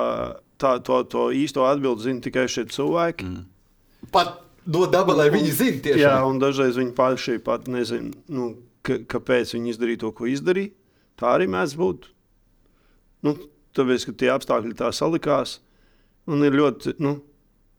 [0.60, 3.30] tā, to, to īsto atbildi zina tikai šie cilvēki.
[3.30, 3.46] Mm.
[4.12, 8.50] Pat no daba, lai viņi zinātu, tieši Jā, un dažreiz viņi paši pat nezina, nu,
[8.86, 10.74] ka, kāpēc viņi izdarīja to, ko izdarīja.
[11.22, 12.10] Tā arī mēdz būt.
[13.26, 13.36] Nu,
[13.78, 15.60] tāpēc, ka tie apstākļi tā salikās,
[16.28, 17.20] un ir ļoti nu,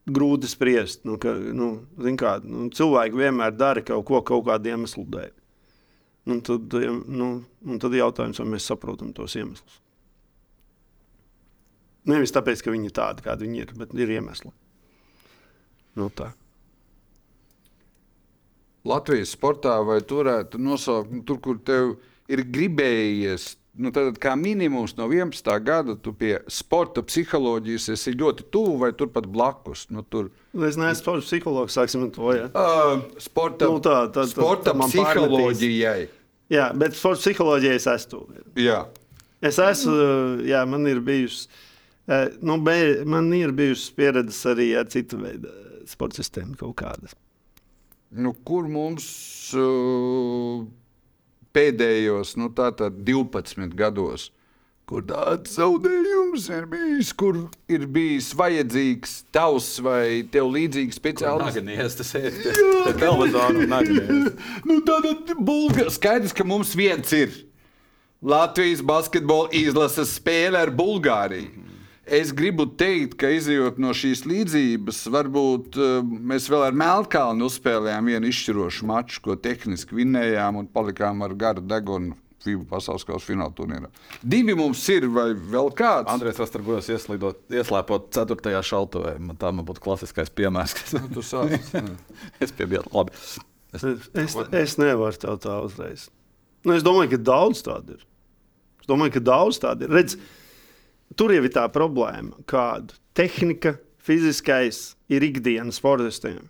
[0.07, 1.05] grūti spriest.
[1.09, 1.71] Nu, ka, nu,
[2.19, 5.31] kā, nu, cilvēki vienmēr dara kaut ko kaut kādu iemeslu dēļ.
[6.33, 6.75] Un tad,
[7.11, 9.81] nu, un tad ir jautājums, vai mēs saprotam tos iemeslus.
[12.11, 14.51] Nevis tāpēc, ka viņi ir tādi, kādi viņi ir, bet ir iemesli.
[15.99, 16.33] Nu, tā.
[18.89, 21.95] Latvijas sportā, vai tu varētu nosaukt, nu, tur, kur tev
[22.31, 23.53] ir gribējies.
[23.73, 25.47] Nu, tad, kā minimums no 11.
[25.65, 29.87] gada, tu pie sporta psiholoģijas esi ļoti tuvu vai turpat blakus.
[29.89, 32.35] Nu, tur, Es neesmu sports psihologs, sāksim to.
[32.37, 32.51] Ja.
[32.53, 36.09] uh, sporta Nu, tā, tā- tā- sporta tā psiholoģijai.
[36.53, 38.11] Jā, bet sports psiholoģijā es esmu.
[38.11, 38.45] tuvu.
[38.61, 38.83] Jā.
[39.41, 39.97] Es esmu,
[40.45, 41.49] jā, man ir bijusi,
[42.43, 42.59] nu,
[43.09, 45.49] man ir bijusi pieredze arī ar citu veidu
[45.89, 47.17] sporta sistēmu kaut kādas.
[48.13, 49.09] Nu, kur mums
[49.57, 50.61] uh,
[51.57, 54.31] pēdējos nu, tātad 12 gados,
[54.89, 57.39] kur tāds zaudējums ir bijis, kur
[57.73, 61.61] ir bijis vajadzīgs tavs vai tev līdzīgs speciālists?
[61.61, 62.37] Naginies, tas ir
[63.03, 64.35] televizors.
[64.69, 65.89] Nu, tāda bulga.
[65.93, 67.35] Skaidrs, ka mums viens ir
[68.23, 71.62] Latvijas basketbola izlases spēle ar Bulgāriju.
[72.05, 78.09] Es gribu teikt, ka izjūt no šīs līdzības, varbūt uh, mēs vēl ar Melnkalnu uzspēlējām
[78.11, 83.55] vienu izšķirošu maču, ko tehniski vinnējām un palikām ar garu degunu FIBA pasaules kausa fināla
[83.55, 83.87] turnīrā.
[84.27, 86.11] Divi mums ir, vai vēl kāds?
[86.11, 88.57] Andrejs Rastargojs ieslīdot, ieslēpot 4.
[88.67, 89.13] šautavē.
[89.23, 90.75] Man tā man būtu klasiskais piemērs.
[90.81, 91.55] kas- Nu, tu sāc.
[92.43, 93.15] es piebildu, labi.
[93.79, 93.87] Es,
[94.19, 96.09] es, es nevaru tev tā uzreiz.
[96.67, 98.03] Nu, es domāju, ka daudz tādu ir.
[98.83, 99.95] Es domāju, ka daudz tādu ir.
[100.01, 100.19] Redz,
[101.17, 106.49] tur jau ir tā problēma, kāda tehnika, fiziskais ir ikdienas sportistiem.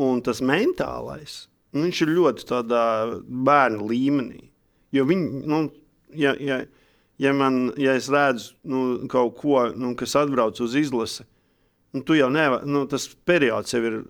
[0.00, 1.46] Un tas mentālais,
[1.76, 2.84] viņš ir ļoti tādā
[3.26, 4.46] bērnu līmenī.
[4.92, 5.60] Jo viņi, nu,
[6.16, 6.62] ja, ja,
[7.20, 8.82] ja, man, ja es redzu nu,
[9.12, 11.26] kaut ko, nu, kas atbrauc uz izlasi,
[11.92, 14.02] nu, tu jau nevari, nu, tas periods jau ir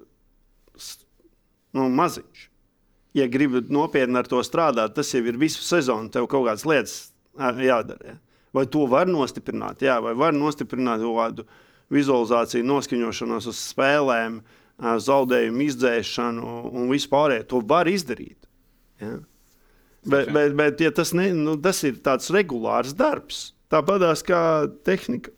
[1.74, 2.48] nu, maziņš.
[3.18, 6.08] Ja gribi nopietni ar to strādāt, tas jau ir visu sezonu.
[6.12, 6.94] Tev kaut kādas lietas
[7.36, 8.14] jādara.
[8.14, 8.20] Ja?
[8.52, 9.84] Vai to var nostiprināt?
[9.84, 11.46] Jā, vai var nostiprināt kaut kādu
[11.92, 14.40] vizualizāciju, noskaņošanos uz spēlēm,
[14.82, 17.46] zaudējumu izdzēšanu un vispārējo.
[17.52, 18.48] To var izdarīt.
[19.00, 19.18] Ja?
[20.02, 23.52] Bet, bet, bet ja tas, ne, nu, tas ir tāds regulārs darbs.
[23.72, 24.42] Tāpat kā
[24.84, 25.32] tehnika,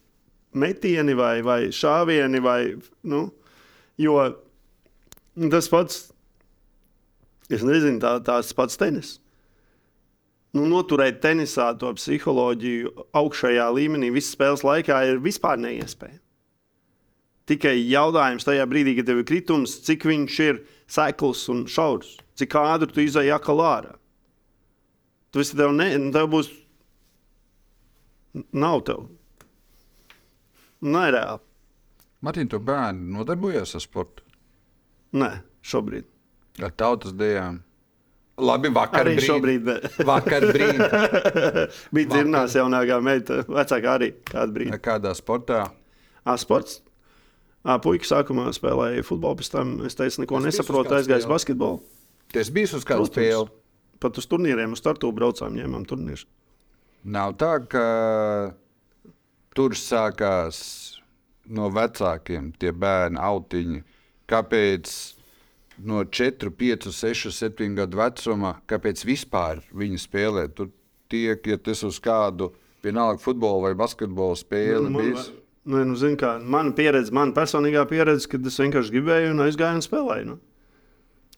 [0.54, 2.60] metieni vai, vai šāvieni, vai,
[3.06, 3.28] nu,
[4.00, 4.18] jo
[5.52, 6.00] tas pats
[7.52, 9.18] Es nezinu, tā, tās pats tenis.
[10.54, 16.20] Nu, noturēt tenisā to psiholoģiju augšējā līmenī visas spēles laikā ir vispār neiespējami.
[17.50, 22.54] Tikai jautājums tajā brīdī, kad tev ir kritums, cik viņš ir sekls un šaurs, cik
[22.56, 23.96] ātri tu izai atkal ārā.
[25.34, 26.48] Tas tev, ne, tev būs.
[28.54, 29.04] Nav tev.
[30.84, 31.42] Nereāli.
[32.24, 34.22] Martin, tu bērni nodarbojies ar sportu,
[35.14, 35.30] Nē,
[35.62, 36.06] šobrīd.
[36.62, 37.60] ar tautas dejām.
[38.34, 39.68] Labi, vakar Arī brīd- šobrīd.
[40.08, 40.88] Vakar brīdī.
[41.94, 44.78] Bija dzirnās jaunākā meita, vecākā arī kādu brīdi.
[44.82, 45.60] Kādā sportā?
[46.26, 46.80] Ā, sports.
[47.84, 51.28] Puika sākumā spēlēja futbolu, pēc tam es teicu, neko Es nesaprotu, spēli.
[51.30, 51.78] basketbolu.
[52.34, 53.48] Tas bija uz kādu spēli.
[54.02, 56.26] Pat uz turnīriem, uz startu braucām, ņēmām turnīrus.
[57.04, 57.84] Nav tā, ka
[59.56, 60.58] tur sākās
[61.46, 63.80] no vecākiem tie bērni autiņi.
[64.28, 64.92] Kāpēc
[65.78, 70.46] no 4, 5, 6, 7 gadu vecuma, kāpēc vispār viņi spēlē?
[70.54, 70.70] Tur
[71.12, 72.52] tiek, ja tas uz kādu
[72.84, 75.22] vienalga futbola vai basketbola spēli Nu, man,
[75.64, 79.80] nu, nu, zin, kā, mana pieredze, mana personīgā pieredze, kad es vienkārši gribēju un aizgāju
[79.80, 80.26] un spēlēju.
[80.32, 80.40] Nu.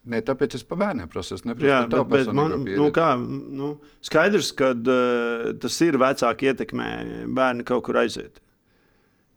[0.06, 1.34] Ne, tāpēc es pa bērniem prasu.
[1.34, 3.72] Es neprasu Jā, bet, bet man, personīgo nu, kā, nu,
[4.06, 6.90] skaidrs, ka uh, tas ir vecāki ietekmē
[7.34, 8.38] bērni kaut kur aiziet.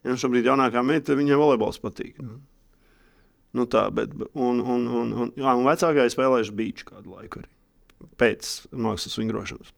[0.05, 2.21] Ja šobrīd jaunākā meita, viņai volejbols patīk.
[2.21, 2.37] Nu.
[3.57, 7.41] Nu tā, bet, un, un, un, un, jā, un vecākā ir spēlējuši beidžu kādu laiku
[7.41, 7.49] arī.
[8.21, 9.71] Pēc mākslas vingrošanas.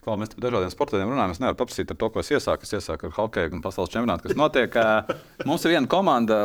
[0.00, 2.64] Kā mēs par dažādiem sportiem runājam, es nevaru paprasīt ar to, ko es iesāku.
[2.64, 4.78] Es iesāku ar hokeju un pasaules čempionātu, kas notiek.
[5.48, 6.38] Mums ir viena komanda,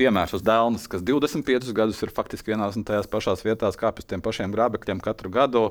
[0.00, 4.08] piemērs uz Dēlnes, kas 25 gadus ir faktiski vienās un tajās pašās vietās, kāpj uz
[4.08, 5.66] tiem pašiem grābekļiem katru gadu.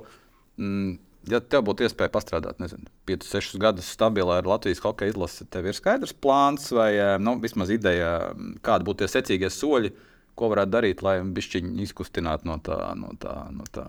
[1.31, 5.65] Ja tev būtu iespēja pastrādāt, nezinu, 5, 6 gadus stabilā ar Latvijas hokeja izlasi, tev
[5.65, 8.11] ir skaidrs plāns vai ā, nu, vismaz ideja,
[8.65, 9.93] kādi būtu tie secīgie soļi,
[10.37, 13.87] ko varētu darīt, lai bišķiņi izkustinātu no tā, no tā, no tā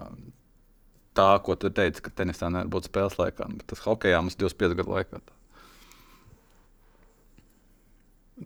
[1.17, 3.49] tā, ko tu teici, ka tenisā nevar būt spēles laikā.
[3.57, 5.21] Bet tas hokeja mums 25 gadu laikā.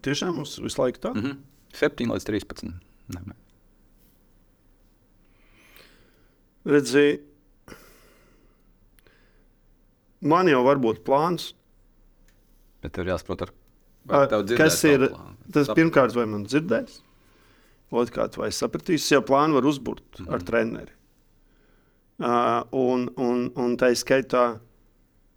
[0.07, 1.14] Tiešām mums visu laiku tā.
[1.14, 1.38] Mm -hmm.
[1.74, 2.72] 7 līdz 13.
[3.14, 3.34] Ne, ne.
[6.64, 7.20] Redzi,
[10.20, 11.52] man jau var būt plāns.
[12.80, 13.52] Bet tev jāsaprot, ar,
[14.56, 15.10] Kas ir
[15.52, 15.66] tas?
[15.68, 17.00] Sap- Pirmkārt, vai man dzirdēs?
[17.90, 20.34] Otrkārt, vai sapratīs, jau plānu var uzbūvēt mm -hmm.
[20.34, 20.92] ar treneri.
[22.20, 24.60] Uh, un, un, un tā ir skaitā,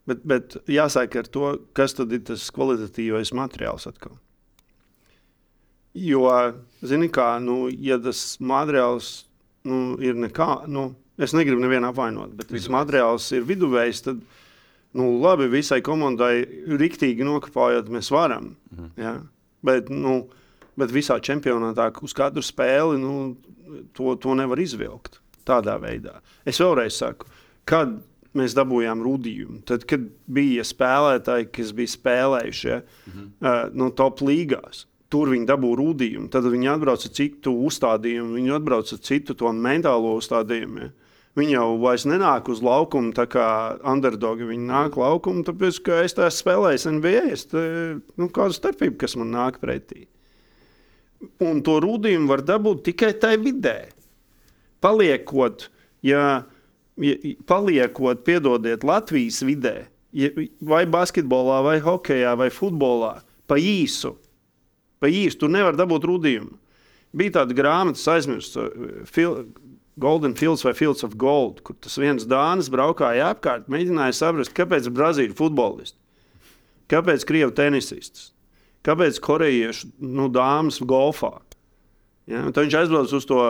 [0.06, 4.18] bet, bet jāsāk ar to, kas tad ir tas kvalitatīvais materiāls atkal.
[5.94, 6.28] Jo,
[6.82, 9.26] zini, kā, nu, ja tas materiāls
[9.64, 14.22] nu, ir nekā, nu, es negribu nevienu apvainot, bet tas materiāls ir viduvējs, tad,
[14.98, 16.44] nu, labi, visai komandai
[16.80, 18.54] riktīgi nokāpājot, mēs varam.
[18.74, 18.94] Mhm.
[19.02, 19.18] Ja?
[19.64, 20.24] Bet, nu,
[20.80, 23.36] bet visā čempionātā uz katru spēli nu,
[23.96, 26.20] to, to nevar izvilkt tādā veidā.
[26.48, 27.28] Es vēlreiz saku,
[27.68, 27.96] kad
[28.38, 32.82] mēs dabūjām rudījumu, tad, kad bija spēlētāji, kas bija spēlējuši ja,
[33.12, 33.30] mhm.
[33.44, 34.88] uh, no top līgās.
[35.14, 39.52] Tur viņi dabūja rudījumu, tad viņi atbrauca ar citu uzstādījumu, viņi atbrauca ar citu to
[39.54, 40.88] mentālo uzstādījumu.
[40.88, 41.03] Ja.
[41.40, 43.46] Viņi jau vairs nenāk uz laukumu, tā kā
[43.90, 44.46] underdogi.
[44.52, 47.24] Viņi nāk laukumu, tāpēc, ka es tā spēlēju NBA.
[47.34, 47.64] Es te,
[48.22, 50.06] nu, kāda starpība, kas man nāk pretī?
[51.42, 53.78] Un to rudījumu var dabūt tikai tajā vidē.
[54.84, 55.70] Paliekot,
[56.06, 56.44] ja,
[57.02, 57.16] ja,
[57.50, 60.30] paliekot piedodiet, Latvijas vidē, ja,
[60.62, 63.16] vai basketbolā, vai hokeja, vai futbolā,
[63.48, 64.18] pa īsu
[65.04, 65.44] pa īstu.
[65.44, 66.56] Tur nevar dabūt rudījumu.
[67.14, 69.44] Bija tāda grāmata, aizmirsts, uh,
[70.02, 74.90] Golden Fields vai Fields of Gold, kur tas viens dānis braukāja apkārt, mēģināja saprast, kāpēc
[74.94, 76.00] Brazīļu futbolisti,
[76.90, 78.32] kāpēc Krievu tenisistus,
[78.86, 81.36] kāpēc korejiešu nu, dāmas golfā.
[82.26, 82.48] Ja?
[82.50, 83.42] Tad viņš aizbrauc uz to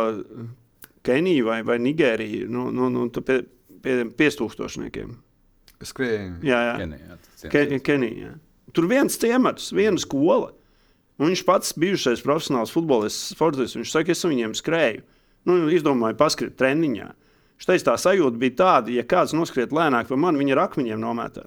[1.03, 3.43] Keniju vai, vai Nigēriju, nu, nu, nu, pie,
[3.83, 5.15] pie piestūkstošniekiem.
[5.83, 6.35] Skrējēji.
[6.47, 6.75] Jā, jā.
[6.79, 7.17] Kenijā.
[7.51, 8.35] Ke, Kenijā.
[8.75, 10.53] Tur viens ciemats, viena skola.
[11.19, 13.77] Un viņš pats bijušais profesionāls futbolists, sportists.
[13.77, 15.03] Viņš saka, es viņiem skrēju.
[15.49, 17.11] Nu, izdomāju, paskriet treniņā.
[17.63, 21.45] Teica, tā sajūta bija tāda, ja kāds noskriet lēnāk par mani, viņa ar akmeņiem nometā.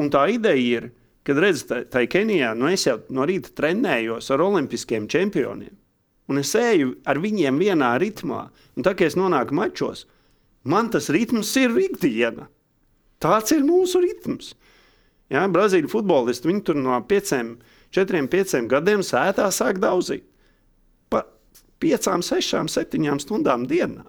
[0.00, 0.86] Un tā ideja ir,
[1.26, 5.74] kad redzat, tā ir Kenijā, nu es jau no rīta trenējos ar olimpiskiem čempioniem.
[6.30, 8.46] Un es eju ar viņiem vienā ritmā.
[8.78, 10.06] Un tā kā es nonāku mačos,
[10.62, 12.46] man tas ritms ir rītdiena.
[13.20, 14.54] Tāds ir mūsu ritms.
[15.30, 17.58] Ja, Brazīļu futbolisti, viņi tur no pieciem
[17.94, 20.24] četriem, pieciem gadiem sētā sāk daudzīt.
[21.80, 24.04] Pa piecām, sešām, septiņām stundām dienā.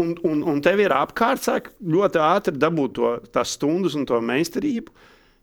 [0.00, 4.18] Un, un, un tev ir apkārt, sāk ļoti ātri dabūt to, tās stundas un to
[4.24, 4.94] meistarību.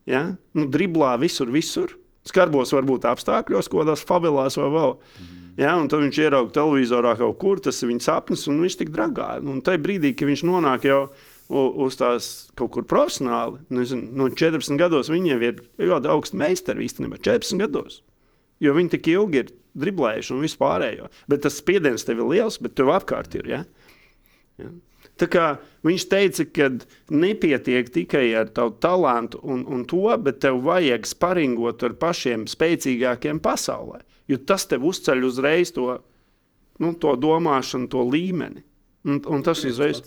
[0.10, 0.24] Ja?
[0.58, 1.94] Nu, driblā visur, visur.
[2.28, 4.96] Skarbos varbūt apstākļos, ko tās favelās vai vēl.
[4.98, 5.44] Mm.
[5.62, 8.92] Ja, un tad viņš ieraudzīja televizorā kaut kur, tas ir viņa sapnis, un viņš tik
[8.94, 9.38] dragā.
[9.40, 11.00] Un tajā brīdī, kad viņš nonāk jau
[11.48, 13.62] uz tās kaut kur profesionāli.
[13.74, 17.22] Nezinu, no 14 gados viņiem ir ļoti augsts meistars īstenībā.
[17.24, 18.02] 14 gados.
[18.60, 21.08] Jo viņi tik ilgi ir driblējuši un vispārējo.
[21.32, 23.50] Bet tas spiediens tev ir liels, bet tev apkārt ir.
[23.54, 23.64] Ja?
[24.62, 24.74] Ja?
[25.18, 25.46] Tā kā
[25.88, 26.70] viņš teica, ka
[27.14, 33.42] nepietiek tikai ar tavu talantu un, un to, bet tev vajag sparingot ar pašiem spēcīgākiem
[33.42, 34.04] pasaulē.
[34.30, 35.90] Jo tas tev uzceļ uzreiz to,
[36.84, 38.64] nu, to domāšanu, to līmeni.
[39.08, 40.02] Un, un tas ir uzreiz.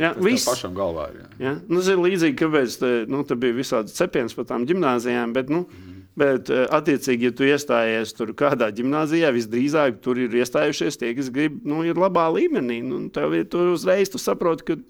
[0.00, 1.18] Jā, tas pašam galvā ir.
[1.20, 1.28] Jā.
[1.44, 1.52] Jā?
[1.68, 5.52] Nu, tas ir līdzīgi, kāpēc te, nu, te bija visādi cepiens par tām gimnājām, bet,
[5.52, 5.95] nu, mm.
[6.18, 11.28] Bet eh, attiecīgi, ja tu iestājies tur kādā gimnājā, visdrīzāk tur ir iestājušies tie, kas
[11.34, 12.80] grib, nu, ir labā līmenī.
[12.84, 14.80] Nu, tev ir tur uzreiz tu saproti, ka.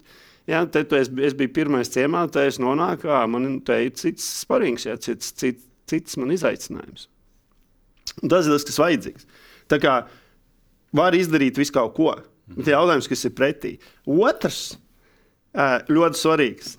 [0.47, 4.23] Jā, te tu es, es biju pirmais ciemā, te es nonāku, man te ir cits
[4.45, 7.09] sparings, jā, cits, cits, cits man izaicinājums.
[8.21, 9.27] Un tas ir tas, kas vajadzīgs.
[9.67, 9.97] Tā kā
[10.95, 12.13] var izdarīt visu kaut ko.
[12.47, 13.73] Bet jautājums, kas ir pretī.
[14.07, 14.61] Otrs,
[15.91, 16.77] ļoti svarīgs,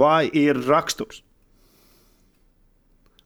[0.00, 1.20] vai ir raksturs?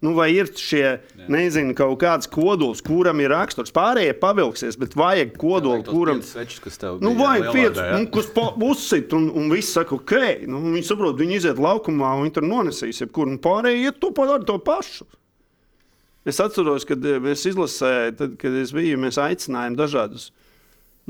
[0.01, 0.95] Nu, vai ir šie,
[1.29, 3.73] nezinu, kaut kāds kodols, kuram ir raksturs?
[3.77, 8.31] Pārējie pavilksies, bet vajag kodolu, kuram ir svečs, kas tev nu, vajag pieci, nu, kas
[8.65, 10.15] uzsit, un, un viss saka, ok,
[10.49, 14.09] nu, viņi saprot, viņi iziet laukumā, un viņi tur nonesīs, jebkur, un pārējie iet to
[14.17, 15.05] padara to pašu.
[16.29, 20.31] Es atceros, kad mēs izlasējām, tad, kad es biju, mēs aicinājām dažādus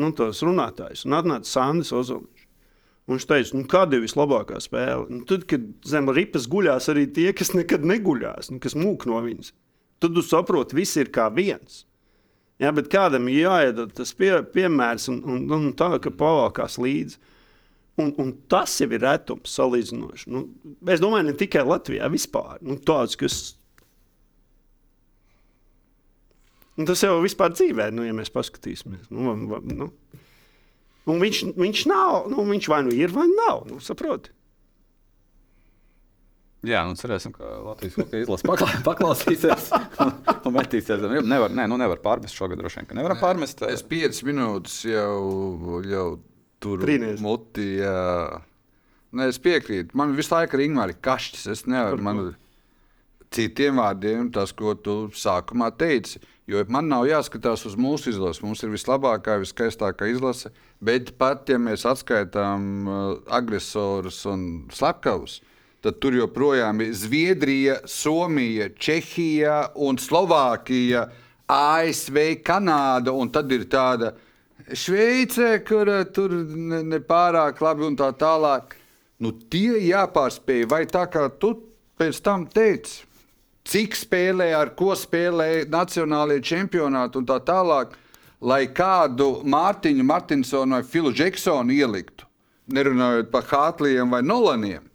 [0.03, 1.07] nu, runātājus.
[1.07, 2.39] Un atnāca Sandis Ozoliņš.
[3.11, 5.08] Viņš teica, nu, kāda ir vislabākā spēle?
[5.11, 9.18] Nu, tad, kad zem ripas guļās arī tie, kas nekad neguļās, nu, kas mūk no
[9.24, 9.50] viņas,
[10.02, 11.84] tad tu saproti, viss ir kā viens.
[12.61, 17.18] Jā, bet kādam ir jāiedod tas pie, piemērs, un, un, un tā, ka pavalkās līdzi.
[18.00, 20.28] Un, un tas jau ir retums salīdzinoši.
[20.32, 20.44] Nu,
[20.88, 22.61] es domāju, ne tikai Latvijā, vispār.
[22.64, 23.40] Nu, tāds, kas
[26.80, 29.11] Un tas jau vispār dzīvē, nu, ja mēs paskatīsimies.
[29.12, 29.34] Nu,
[29.68, 29.90] nu.
[31.09, 33.64] Un viņš, viņš nav, nu, viņš vai nu ir, vai nav.
[33.70, 34.32] Nu, saproti?
[36.66, 39.70] Jā, nu cerēsim, ka Latvijas monēta izlase paklā, paklausīsies
[40.44, 41.07] un, metīsies.
[41.24, 43.64] Nevar, ne, nu nevar pārmest šogad, droši vien, ka nevaram pārmest.
[43.70, 46.05] Es piecas minūtes jau, jau
[46.61, 47.22] tur Brīnies.
[47.24, 47.78] muti.
[47.80, 48.42] Jā.
[49.16, 49.96] Nē, es piekrītu.
[49.98, 51.48] Man visu laiku ir Ingūna kašķis.
[51.55, 52.05] Es nevaru.
[52.05, 52.20] Man,
[53.34, 56.20] citiem vārdiem, tas, ko tu sākumā teici.
[56.51, 58.42] Jo man nav jāskatās uz mūsu izlasi.
[58.42, 60.51] Mums ir vislabākā, viskaistākā izlase.
[60.82, 62.96] Bet pat ja mēs atskaitām uh,
[63.30, 64.42] agresorus un
[64.74, 65.38] slepkavus,
[65.84, 71.05] tad tur joprojām ir Zviedrija, Somija, Čehija un Slovākija,
[71.46, 73.14] ASV, Kanāda.
[73.14, 74.16] Un tad ir tāda
[74.74, 77.01] Šveice, kur tur ne, ne
[77.61, 78.74] labi un tā tālāk.
[79.20, 81.55] Nu, tie jāpārspēj, vai tā kā tu
[82.01, 83.05] pēc tam teici,
[83.68, 87.96] cik spēlē, ar ko spēlē nacionālajie čempionāti un tā tālāk,
[88.40, 92.28] lai kādu Mārtiņu Martinsonu vai Filu Džeksonu ieliktu,
[92.72, 94.86] nerunājot par Hātlijiem vai Nolaniem.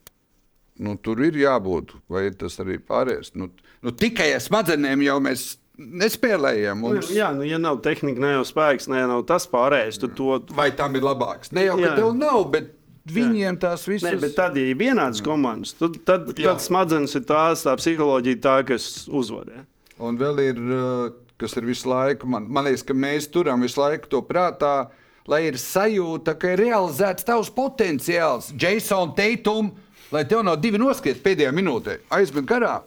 [0.75, 3.31] Nu, tur ir jābūt, vai tas arī pārējais.
[3.39, 3.47] Nu,
[3.85, 6.81] nu, tikai ar smadzenēm jau mēs nespēlējam.
[6.83, 7.11] Mums...
[7.15, 10.41] Jā, nu, ja nav tehnika, ne jau spēks, ne jau tas pārējais, tad to.
[10.55, 11.53] Vai tam ir labāks?
[11.55, 11.95] Ne jau, ka Jā.
[12.01, 12.73] tev nav, bet
[13.05, 17.65] viņiem tās visas bet tad, ja ir vienādas komandas, tad, tad, tad smadzenes ir tās,
[17.65, 19.51] tā psiholoģija, tā, kas uzvar.
[19.51, 19.63] Ja?
[20.05, 23.79] Un vēl ir, uh, kas ir visu laiku, man, man liekas, ka mēs turam visu
[23.81, 24.89] laiku to prātā,
[25.29, 28.51] lai ir sajūta, ka ir realizēts tavs potenciāls.
[28.59, 29.71] Jason Tatum,
[30.13, 32.79] lai tev nav divi noskriet pēdējā minūtē, aizmet garā,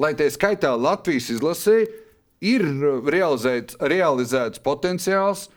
[0.00, 1.80] lai tie skaitā Latvijas izlasē
[2.44, 5.48] ir uh, realizēts, realizēts potenciāls.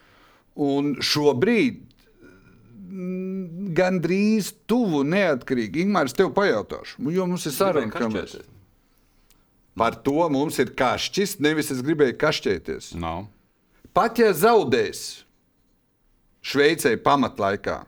[0.55, 1.81] Un šobrīd
[3.75, 5.85] gandrīz tuvu neatkarīgi.
[5.85, 8.37] Ingūns, tev pajautāšu, jo mums ir saruna, ka mēs
[9.75, 12.93] par to mums ir kašķis, nevis es gribēju kašķēties.
[12.99, 13.27] Nav.
[13.95, 15.25] Pat ja zaudēs
[16.45, 17.79] Šveicē pamatlaikā,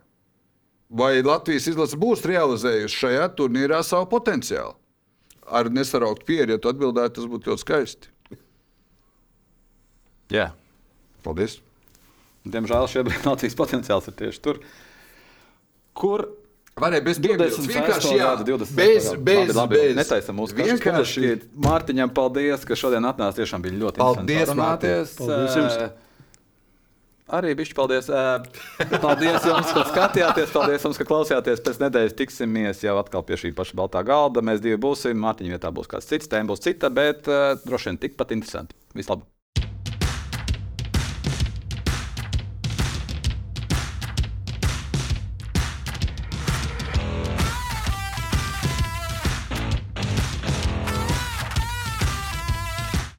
[0.90, 4.74] vai Latvijas izlase būs realizējusi šajā turnīrā savu potenciālu?
[5.48, 8.10] Ar nesaraukt pieredzi, ja tu atbildētu, tas būtu ļoti skaisti.
[10.34, 10.50] Jā.
[11.24, 11.62] Paldies!
[12.48, 14.60] Diemžēl šobrīd Latvijas potenciāls ir tieši tur,
[15.98, 16.30] kur
[16.78, 17.70] Varēja bez 20 piebildes.
[17.72, 19.96] Vienkārši jā, gada, 20 bez, bez, labi, labi, bez.
[19.98, 20.84] Netaisam mūsu Vienkārši.
[20.84, 21.30] vienkārši.
[21.66, 23.40] Mārtiņam, paldies, ka šodien atnācāt.
[23.42, 25.16] Tiešām bija ļoti Paldies, interesanti parunāties.
[25.18, 25.80] Paldies jums.
[27.38, 28.12] Arī bišķi paldies.
[29.08, 30.54] Paldies jums, ka skatījāties.
[30.54, 31.64] Paldies jums, ka klausījāties.
[31.66, 34.46] Pēc nedēļas tiksimies jau atkal pie šī paša baltā galda.
[34.46, 35.18] Mēs divi būsim.
[35.26, 37.26] Mārtiņa vietā būs kāds cits, tēma būs cita, bet
[37.66, 38.78] droši vien tikpat interesanti.
[38.96, 39.26] Vislabāk!